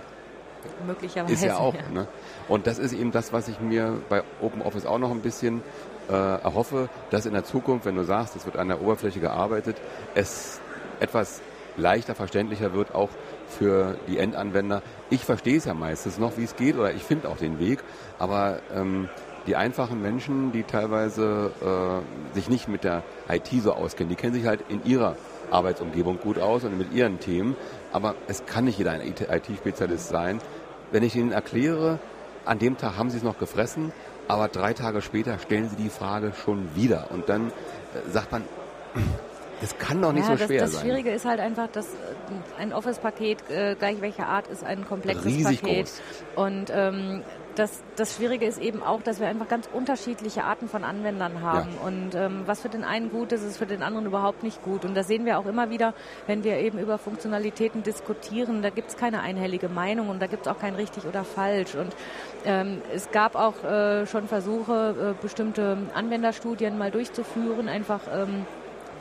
Möglicherweise. 0.85 1.33
Ist 1.33 1.43
ja 1.43 1.57
auch. 1.57 1.73
Ja. 1.73 1.81
Ne? 1.93 2.07
Und 2.47 2.67
das 2.67 2.79
ist 2.79 2.93
eben 2.93 3.11
das, 3.11 3.31
was 3.31 3.47
ich 3.47 3.59
mir 3.59 4.01
bei 4.09 4.23
OpenOffice 4.41 4.85
auch 4.85 4.99
noch 4.99 5.11
ein 5.11 5.21
bisschen 5.21 5.61
äh, 6.09 6.13
erhoffe, 6.13 6.89
dass 7.09 7.25
in 7.25 7.33
der 7.33 7.43
Zukunft, 7.43 7.85
wenn 7.85 7.95
du 7.95 8.03
sagst, 8.03 8.35
es 8.35 8.45
wird 8.45 8.57
an 8.57 8.67
der 8.67 8.81
Oberfläche 8.81 9.19
gearbeitet, 9.19 9.77
es 10.15 10.59
etwas 10.99 11.41
leichter 11.77 12.15
verständlicher 12.15 12.73
wird, 12.73 12.93
auch 12.93 13.09
für 13.47 13.97
die 14.07 14.17
Endanwender. 14.17 14.81
Ich 15.09 15.25
verstehe 15.25 15.57
es 15.57 15.65
ja 15.65 15.73
meistens 15.73 16.17
noch, 16.17 16.37
wie 16.37 16.43
es 16.43 16.55
geht, 16.55 16.77
oder 16.77 16.93
ich 16.93 17.03
finde 17.03 17.29
auch 17.29 17.37
den 17.37 17.59
Weg, 17.59 17.83
aber 18.19 18.59
ähm, 18.73 19.09
die 19.47 19.55
einfachen 19.55 20.01
Menschen, 20.01 20.51
die 20.51 20.63
teilweise 20.63 21.51
äh, 21.61 22.35
sich 22.35 22.49
nicht 22.49 22.67
mit 22.67 22.83
der 22.83 23.03
IT 23.29 23.49
so 23.61 23.73
auskennen, 23.73 24.09
die 24.09 24.15
kennen 24.15 24.33
sich 24.33 24.45
halt 24.45 24.63
in 24.69 24.85
ihrer 24.85 25.15
Arbeitsumgebung 25.51 26.19
gut 26.19 26.39
aus 26.39 26.63
und 26.63 26.77
mit 26.77 26.93
ihren 26.93 27.19
Themen, 27.19 27.55
aber 27.91 28.15
es 28.27 28.45
kann 28.45 28.65
nicht 28.65 28.77
jeder 28.77 28.91
ein 28.91 29.01
IT-Spezialist 29.01 30.09
sein. 30.09 30.39
Wenn 30.91 31.03
ich 31.03 31.15
ihnen 31.15 31.31
erkläre, 31.31 31.99
an 32.45 32.59
dem 32.59 32.77
Tag 32.77 32.97
haben 32.97 33.09
sie 33.09 33.17
es 33.17 33.23
noch 33.23 33.37
gefressen, 33.37 33.91
aber 34.27 34.47
drei 34.47 34.73
Tage 34.73 35.01
später 35.01 35.37
stellen 35.39 35.69
sie 35.69 35.75
die 35.75 35.89
Frage 35.89 36.33
schon 36.33 36.75
wieder 36.75 37.07
und 37.11 37.29
dann 37.29 37.47
äh, 37.47 38.09
sagt 38.09 38.31
man, 38.31 38.43
das 39.61 39.77
kann 39.77 40.01
doch 40.01 40.11
nicht 40.11 40.27
ja, 40.27 40.37
so 40.37 40.45
schwer 40.45 40.59
das, 40.61 40.71
sein. 40.71 40.81
Das 40.81 40.81
Schwierige 40.81 41.11
ist 41.11 41.25
halt 41.25 41.39
einfach, 41.39 41.67
dass 41.67 41.85
äh, 41.85 41.97
ein 42.59 42.73
Office-Paket, 42.73 43.49
äh, 43.49 43.75
gleich 43.75 44.01
welcher 44.01 44.27
Art, 44.27 44.47
ist 44.47 44.63
ein 44.63 44.85
komplexes 44.85 45.25
Riesig 45.25 45.61
Paket. 45.61 45.85
Groß. 45.85 46.01
Und 46.35 46.71
ähm, 46.73 47.23
das, 47.55 47.83
das 47.95 48.15
Schwierige 48.15 48.45
ist 48.45 48.59
eben 48.59 48.81
auch, 48.81 49.01
dass 49.01 49.19
wir 49.19 49.27
einfach 49.27 49.47
ganz 49.47 49.69
unterschiedliche 49.71 50.43
Arten 50.43 50.67
von 50.67 50.83
Anwendern 50.83 51.41
haben. 51.41 51.69
Ja. 51.75 51.87
Und 51.87 52.15
ähm, 52.15 52.43
was 52.45 52.61
für 52.61 52.69
den 52.69 52.83
einen 52.83 53.09
gut 53.11 53.31
ist, 53.31 53.43
ist 53.43 53.57
für 53.57 53.65
den 53.65 53.83
anderen 53.83 54.05
überhaupt 54.05 54.43
nicht 54.43 54.61
gut. 54.63 54.85
Und 54.85 54.95
das 54.95 55.07
sehen 55.07 55.25
wir 55.25 55.37
auch 55.37 55.45
immer 55.45 55.69
wieder, 55.69 55.93
wenn 56.27 56.43
wir 56.43 56.57
eben 56.57 56.79
über 56.79 56.97
Funktionalitäten 56.97 57.83
diskutieren. 57.83 58.61
Da 58.61 58.69
gibt 58.69 58.89
es 58.89 58.97
keine 58.97 59.21
einhellige 59.21 59.69
Meinung 59.69 60.09
und 60.09 60.21
da 60.21 60.27
gibt 60.27 60.45
es 60.45 60.51
auch 60.51 60.59
kein 60.59 60.75
richtig 60.75 61.05
oder 61.05 61.23
falsch. 61.23 61.75
Und 61.75 61.95
ähm, 62.45 62.81
es 62.93 63.11
gab 63.11 63.35
auch 63.35 63.63
äh, 63.63 64.05
schon 64.07 64.27
Versuche, 64.27 65.15
äh, 65.15 65.21
bestimmte 65.21 65.77
Anwenderstudien 65.93 66.77
mal 66.77 66.91
durchzuführen, 66.91 67.69
einfach 67.69 68.01
ähm, 68.11 68.45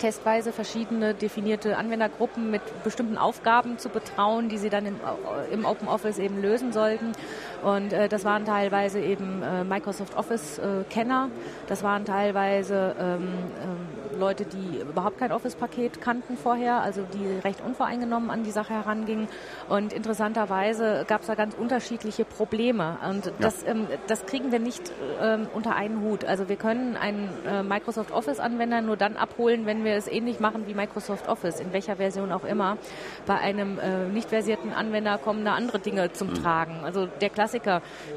testweise 0.03 0.53
verschiedene 0.53 1.15
definierte 1.15 1.77
Anwendergruppen 1.77 2.51
mit 2.51 2.62
bestimmten 2.83 3.17
Aufgaben 3.17 3.79
zu 3.79 3.88
betrauen, 3.88 4.49
die 4.49 4.59
sie 4.59 4.69
dann 4.69 4.85
im, 4.85 5.01
im 5.53 5.65
Open 5.65 5.87
Office 5.87 6.19
eben 6.19 6.43
lösen 6.43 6.73
sollten. 6.73 7.12
Und 7.62 7.92
äh, 7.92 8.09
das 8.09 8.25
waren 8.25 8.44
teilweise 8.44 9.01
eben 9.01 9.42
äh, 9.42 9.62
Microsoft 9.62 10.16
Office 10.16 10.59
äh, 10.59 10.85
Kenner, 10.90 11.31
das 11.68 11.83
waren 11.83 12.05
teilweise 12.05 12.96
ähm, 12.98 13.29
ähm, 13.62 14.18
Leute, 14.18 14.44
die 14.44 14.81
überhaupt 14.81 15.18
kein 15.18 15.33
Office-Paket 15.33 16.01
kannten 16.01 16.37
vorher, 16.37 16.83
also 16.83 17.03
die 17.14 17.38
recht 17.44 17.61
unvoreingenommen 17.64 18.31
an 18.31 18.42
die 18.42 18.51
Sache 18.51 18.75
herangingen. 18.75 19.29
Und 19.68 19.92
interessanterweise 19.92 21.05
gab 21.07 21.22
es 21.22 21.29
da 21.29 21.35
ganz 21.35 21.55
unterschiedliche 21.55 22.25
Probleme. 22.25 22.98
Und 23.09 23.27
ja. 23.27 23.33
das, 23.40 23.64
ähm, 23.64 23.87
das 24.09 24.27
kriegen 24.27 24.51
wir 24.53 24.59
nicht 24.59 24.90
ähm, 25.20 25.46
unter 25.55 25.77
einen 25.77 26.03
Hut. 26.03 26.25
Also 26.25 26.48
wir 26.48 26.57
können 26.57 26.96
einen 26.96 27.29
äh, 27.46 27.62
Microsoft 27.62 28.11
Office-Anwender 28.11 28.81
nur 28.81 28.96
dann 28.96 29.16
abholen, 29.16 29.64
wenn 29.64 29.85
wir 29.85 29.92
wir 29.92 29.98
es 29.98 30.09
ähnlich 30.09 30.40
machen 30.40 30.66
wie 30.66 30.75
Microsoft 30.75 31.29
Office, 31.29 31.61
in 31.61 31.72
welcher 31.72 31.96
Version 31.96 32.33
auch 32.33 32.44
immer. 32.44 32.79
Bei 33.27 33.38
einem 33.38 33.79
äh, 33.79 34.09
nicht 34.09 34.31
versierten 34.31 34.72
Anwender 34.72 35.18
kommen 35.18 35.44
da 35.44 35.55
andere 35.55 35.79
Dinge 35.79 36.12
zum 36.12 36.31
mhm. 36.31 36.35
Tragen. 36.35 36.81
Also 36.85 37.07
der 37.07 37.29
Klassiker, 37.29 37.52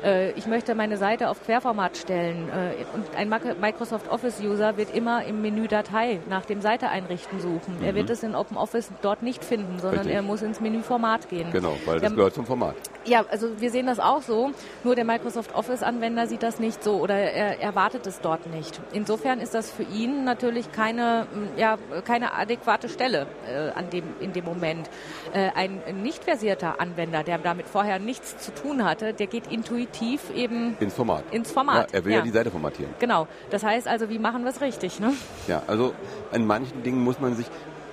äh, 0.04 0.32
ich 0.32 0.48
möchte 0.48 0.76
meine 0.76 0.98
Seite 0.98 1.30
auf 1.30 1.44
Querformat 1.44 1.98
stellen 1.98 2.50
äh, 2.50 2.86
und 2.94 3.16
ein 3.16 3.30
Microsoft 3.60 4.10
Office-User 4.10 4.78
wird 4.78 4.94
immer 4.96 5.26
im 5.26 5.42
Menü 5.42 5.68
Datei 5.68 6.20
nach 6.30 6.46
dem 6.46 6.62
Seite 6.62 6.90
einrichten 6.90 7.40
suchen. 7.40 7.80
Mhm. 7.80 7.86
Er 7.86 7.96
wird 7.96 8.10
es 8.10 8.24
in 8.24 8.36
OpenOffice 8.36 8.90
dort 9.02 9.24
nicht 9.24 9.44
finden, 9.44 9.80
sondern 9.80 10.02
Richtig. 10.02 10.16
er 10.16 10.22
muss 10.22 10.42
ins 10.42 10.60
Menü 10.60 10.82
Format 10.82 11.30
gehen. 11.30 11.52
Genau, 11.52 11.76
weil 11.86 12.00
das 12.00 12.10
der, 12.10 12.12
gehört 12.12 12.34
zum 12.34 12.46
Format. 12.46 12.76
Ja, 13.06 13.26
also 13.30 13.60
wir 13.60 13.72
sehen 13.72 13.86
das 13.86 14.00
auch 14.00 14.22
so, 14.22 14.52
nur 14.84 14.96
der 14.96 15.06
Microsoft 15.06 15.54
Office-Anwender 15.56 16.28
sieht 16.28 16.44
das 16.44 16.60
nicht 16.60 16.84
so 16.84 17.00
oder 17.02 17.16
er 17.16 17.62
erwartet 17.62 18.08
es 18.08 18.22
dort 18.22 18.48
nicht. 18.48 18.80
Insofern 18.94 19.40
ist 19.40 19.54
das 19.54 19.70
für 19.70 19.84
ihn 19.84 20.24
natürlich 20.24 20.72
keine 20.72 21.28
ja, 21.58 21.66
ja 21.66 22.02
keine 22.02 22.34
adäquate 22.34 22.90
Stelle 22.90 23.28
äh, 23.48 23.70
an 23.72 23.90
dem, 23.90 24.04
in 24.20 24.34
dem 24.34 24.46
Moment. 24.46 24.90
Äh, 25.34 25.50
ein 25.56 25.82
nicht 26.02 26.24
versierter 26.24 26.80
Anwender, 26.80 27.24
der 27.24 27.38
damit 27.40 27.68
vorher 27.68 28.00
nichts 28.00 28.38
zu 28.38 28.54
tun 28.54 28.84
hatte, 28.84 29.14
der 29.14 29.25
geht 29.28 29.52
intuitiv 29.52 30.30
eben 30.36 30.78
ins 30.80 30.94
Format. 30.94 31.24
Ins 31.32 31.52
Format. 31.52 31.92
Ja, 31.92 31.98
er 31.98 32.06
will 32.06 32.12
ja. 32.12 32.18
ja 32.20 32.24
die 32.24 32.32
Seite 32.32 32.52
formatieren. 32.52 32.94
Genau. 33.00 33.28
Das 33.50 33.64
heißt 33.64 33.88
also, 33.88 34.10
wie 34.10 34.20
machen 34.20 34.44
wir 34.44 34.52
es 34.52 34.62
richtig? 34.62 35.00
Ne? 35.00 35.14
Ja, 35.48 35.64
also 35.68 35.94
an 36.32 36.46
manchen 36.46 36.84
Dingen 36.84 37.04
muss 37.04 37.20
man 37.20 37.36
sich 37.36 37.48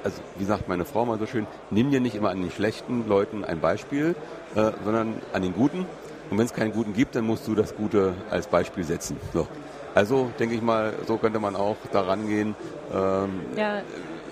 also 0.05 0.21
wie 0.37 0.45
sagt 0.45 0.69
meine 0.69 0.85
Frau 0.85 1.05
mal 1.07 1.19
so 1.19 1.27
schön, 1.27 1.47
nimm 1.71 1.91
dir 1.91 2.01
nicht 2.01 2.17
immer 2.17 2.31
an 2.31 2.41
den 2.41 2.51
schlechten 2.51 3.09
Leuten 3.09 3.45
ein 3.45 3.61
Beispiel, 3.61 4.15
äh, 4.55 4.73
sondern 4.85 5.15
an 5.33 5.43
den 5.43 5.55
guten. 5.55 5.87
Und 6.31 6.39
wenn 6.39 6.47
es 6.47 6.53
keinen 6.53 6.73
guten 6.73 6.95
gibt, 6.95 7.15
dann 7.15 7.27
musst 7.27 7.47
du 7.47 7.55
das 7.55 7.77
Gute 7.77 8.15
als 8.31 8.47
Beispiel 8.47 8.85
setzen. 8.85 9.17
So. 9.33 9.47
Also 9.95 10.31
denke 10.39 10.55
ich 10.55 10.63
mal, 10.63 10.95
so 11.07 11.19
könnte 11.19 11.39
man 11.39 11.57
auch 11.57 11.77
daran 11.93 12.27
gehen. 12.27 12.55
Ähm, 12.93 13.41
ja. 13.57 13.83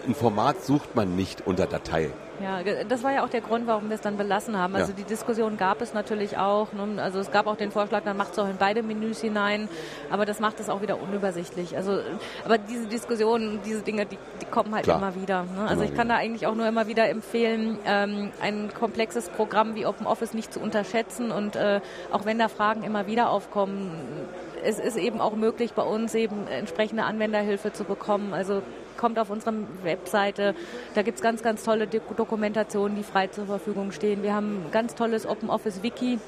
Ein 0.07 0.15
Format 0.15 0.65
sucht 0.65 0.97
man 0.97 1.15
nicht 1.15 1.47
unter 1.47 1.67
Datei. 1.67 2.11
Ja, 2.43 2.63
das 2.85 3.03
war 3.03 3.13
ja 3.13 3.25
auch 3.25 3.29
der 3.29 3.41
Grund, 3.41 3.67
warum 3.67 3.89
wir 3.89 3.95
es 3.95 4.01
dann 4.01 4.17
belassen 4.17 4.57
haben. 4.57 4.75
Also 4.75 4.93
ja. 4.93 4.97
die 4.97 5.05
Diskussion 5.05 5.57
gab 5.57 5.81
es 5.83 5.95
natürlich 5.95 6.39
auch. 6.39 6.73
Ne? 6.73 7.03
Also 7.03 7.19
es 7.19 7.31
gab 7.31 7.47
auch 7.47 7.57
den 7.57 7.71
Vorschlag, 7.71 8.03
dann 8.05 8.17
macht 8.17 8.33
es 8.33 8.39
auch 8.39 8.49
in 8.49 8.57
beide 8.57 8.83
Menüs 8.83 9.21
hinein. 9.21 9.69
Aber 10.11 10.25
das 10.25 10.41
macht 10.41 10.61
es 10.61 10.69
auch 10.69 10.81
wieder 10.83 11.01
unübersichtlich. 11.01 11.77
Also, 11.77 12.01
aber 12.45 12.59
diese 12.59 12.87
Diskussionen, 12.87 13.61
diese 13.65 13.83
Dinge, 13.83 14.07
die, 14.07 14.19
die 14.41 14.47
kommen 14.47 14.75
halt 14.75 14.85
Klar. 14.85 14.99
immer 14.99 15.15
wieder. 15.15 15.43
Ne? 15.43 15.67
Also 15.69 15.83
ich 15.83 15.95
kann 15.95 16.09
da 16.09 16.17
eigentlich 16.17 16.47
auch 16.47 16.55
nur 16.55 16.67
immer 16.67 16.87
wieder 16.87 17.09
empfehlen, 17.09 17.79
ähm, 17.87 18.31
ein 18.41 18.73
komplexes 18.73 19.29
Programm 19.29 19.75
wie 19.75 19.87
OpenOffice 19.87 20.35
nicht 20.35 20.53
zu 20.53 20.61
unterschätzen. 20.61 21.31
Und 21.31 21.57
äh, 21.57 21.81
auch 22.11 22.25
wenn 22.25 22.39
da 22.39 22.49
Fragen 22.49 22.83
immer 22.83 23.07
wieder 23.07 23.31
aufkommen, 23.31 23.91
es 24.63 24.79
ist 24.79 24.97
eben 24.97 25.21
auch 25.21 25.35
möglich, 25.35 25.73
bei 25.73 25.83
uns 25.83 26.15
eben 26.15 26.47
entsprechende 26.47 27.05
Anwenderhilfe 27.05 27.73
zu 27.73 27.85
bekommen. 27.85 28.35
Also 28.35 28.63
kommt 28.97 29.19
auf 29.19 29.31
unsere 29.31 29.55
Webseite. 29.83 30.55
Da 30.95 31.03
gibt 31.03 31.19
es 31.19 31.23
ganz, 31.23 31.43
ganz 31.43 31.63
tolle 31.63 31.87
Dokumentationen, 31.87 32.97
die 32.97 33.03
frei 33.03 33.29
zur 33.29 33.47
Verfügung 33.47 33.93
stehen. 33.93 34.23
Wir 34.23 34.35
haben 34.35 34.67
ein 34.67 34.71
ganz 34.71 34.95
tolles 34.95 35.27
Open 35.27 35.51
Office 35.51 35.83
Wiki 35.83 36.19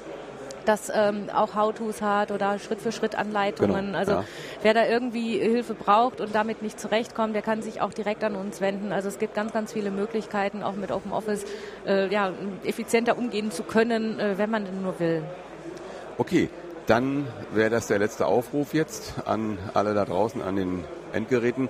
das 0.65 0.91
ähm, 0.93 1.29
auch 1.33 1.55
How-Tos 1.55 2.01
hat 2.01 2.31
oder 2.31 2.59
Schritt-für-Schritt-Anleitungen. 2.59 3.87
Genau, 3.87 3.97
also 3.97 4.11
ja. 4.13 4.23
wer 4.61 4.73
da 4.73 4.85
irgendwie 4.85 5.37
Hilfe 5.37 5.73
braucht 5.73 6.21
und 6.21 6.33
damit 6.33 6.61
nicht 6.61 6.79
zurechtkommt, 6.79 7.35
der 7.35 7.41
kann 7.41 7.61
sich 7.61 7.81
auch 7.81 7.93
direkt 7.93 8.23
an 8.23 8.35
uns 8.35 8.61
wenden. 8.61 8.91
Also 8.91 9.09
es 9.09 9.19
gibt 9.19 9.33
ganz, 9.33 9.53
ganz 9.53 9.73
viele 9.73 9.91
Möglichkeiten, 9.91 10.63
auch 10.63 10.75
mit 10.75 10.91
Open 10.91 11.11
Office 11.11 11.45
äh, 11.85 12.11
ja, 12.11 12.31
effizienter 12.63 13.17
umgehen 13.17 13.51
zu 13.51 13.63
können, 13.63 14.19
äh, 14.19 14.37
wenn 14.37 14.49
man 14.49 14.65
denn 14.65 14.81
nur 14.81 14.99
will. 14.99 15.23
Okay, 16.17 16.49
dann 16.87 17.27
wäre 17.53 17.69
das 17.69 17.87
der 17.87 17.99
letzte 17.99 18.25
Aufruf 18.25 18.73
jetzt 18.73 19.13
an 19.25 19.57
alle 19.73 19.93
da 19.93 20.05
draußen 20.05 20.41
an 20.41 20.55
den 20.55 20.83
Endgeräten. 21.13 21.69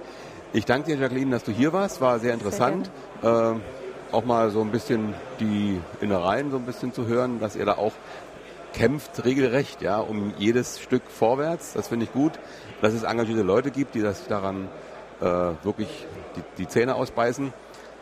Ich 0.55 0.65
danke 0.65 0.91
dir, 0.91 0.97
Jacqueline, 0.97 1.31
dass 1.31 1.43
du 1.43 1.51
hier 1.51 1.73
warst. 1.73 1.99
War 1.99 2.19
sehr 2.19 2.33
interessant. 2.33 2.91
Sehr 3.23 3.55
äh, 3.55 4.13
auch 4.13 4.23
mal 4.23 4.51
so 4.51 4.61
ein 4.61 4.69
bisschen 4.69 5.15
die 5.39 5.81
Innereien 5.99 6.51
so 6.51 6.57
ein 6.57 6.65
bisschen 6.65 6.93
zu 6.93 7.07
hören, 7.07 7.39
dass 7.39 7.55
ihr 7.55 7.65
da 7.65 7.73
auch 7.73 7.93
kämpft 8.73 9.25
regelrecht, 9.25 9.81
ja, 9.81 9.97
um 9.97 10.33
jedes 10.37 10.79
Stück 10.79 11.03
vorwärts. 11.09 11.73
Das 11.73 11.87
finde 11.87 12.05
ich 12.05 12.13
gut, 12.13 12.33
dass 12.81 12.93
es 12.93 13.01
engagierte 13.01 13.41
Leute 13.41 13.71
gibt, 13.71 13.95
die 13.95 14.01
das 14.01 14.27
daran 14.27 14.67
äh, 15.21 15.25
wirklich 15.63 16.05
die, 16.35 16.41
die 16.59 16.67
Zähne 16.67 16.95
ausbeißen. 16.95 17.51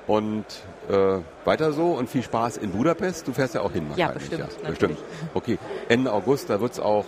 Und 0.07 0.45
äh, 0.89 1.19
weiter 1.45 1.71
so 1.71 1.91
und 1.91 2.09
viel 2.09 2.23
Spaß 2.23 2.57
in 2.57 2.71
Budapest. 2.71 3.27
Du 3.27 3.33
fährst 3.33 3.55
ja 3.55 3.61
auch 3.61 3.71
hin. 3.71 3.85
Ja, 3.95 4.09
bestimmt. 4.09 4.49
Ja, 4.61 4.69
bestimmt. 4.69 4.97
Okay, 5.33 5.57
Ende 5.87 6.11
August, 6.11 6.49
da 6.49 6.59
wird 6.59 6.73
es 6.73 6.79
auch 6.81 7.05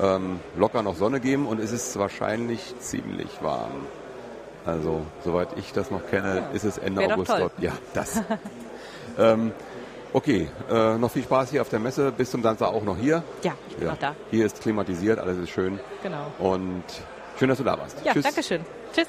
ähm, 0.00 0.40
locker 0.56 0.82
noch 0.82 0.96
Sonne 0.96 1.20
geben 1.20 1.46
und 1.46 1.60
es 1.60 1.72
ist 1.72 1.98
wahrscheinlich 1.98 2.74
ziemlich 2.78 3.28
warm. 3.42 3.86
Also, 4.66 5.06
soweit 5.24 5.48
ich 5.56 5.72
das 5.72 5.90
noch 5.90 6.04
kenne, 6.10 6.48
ist 6.52 6.64
es 6.64 6.76
Ende 6.76 7.02
Wäre 7.02 7.14
August 7.14 7.30
dort. 7.30 7.52
Ja, 7.58 7.72
das. 7.94 8.20
ähm, 9.18 9.52
okay, 10.12 10.48
äh, 10.68 10.98
noch 10.98 11.10
viel 11.10 11.22
Spaß 11.22 11.50
hier 11.50 11.62
auf 11.62 11.68
der 11.68 11.78
Messe. 11.78 12.10
Bis 12.10 12.30
zum 12.32 12.42
Samstag 12.42 12.68
auch 12.68 12.82
noch 12.82 12.96
hier. 12.96 13.22
Ja, 13.42 13.52
ich 13.68 13.76
bin 13.76 13.86
ja. 13.86 13.92
noch 13.92 14.00
da. 14.00 14.14
Hier 14.30 14.44
ist 14.44 14.60
klimatisiert, 14.60 15.20
alles 15.20 15.38
ist 15.38 15.50
schön. 15.50 15.78
Genau. 16.02 16.32
Und 16.40 16.84
schön, 17.38 17.48
dass 17.48 17.58
du 17.58 17.64
da 17.64 17.78
warst. 17.78 18.04
Ja, 18.04 18.12
Tschüss. 18.12 18.24
danke 18.24 18.42
schön. 18.42 18.62
Tschüss. 18.92 19.06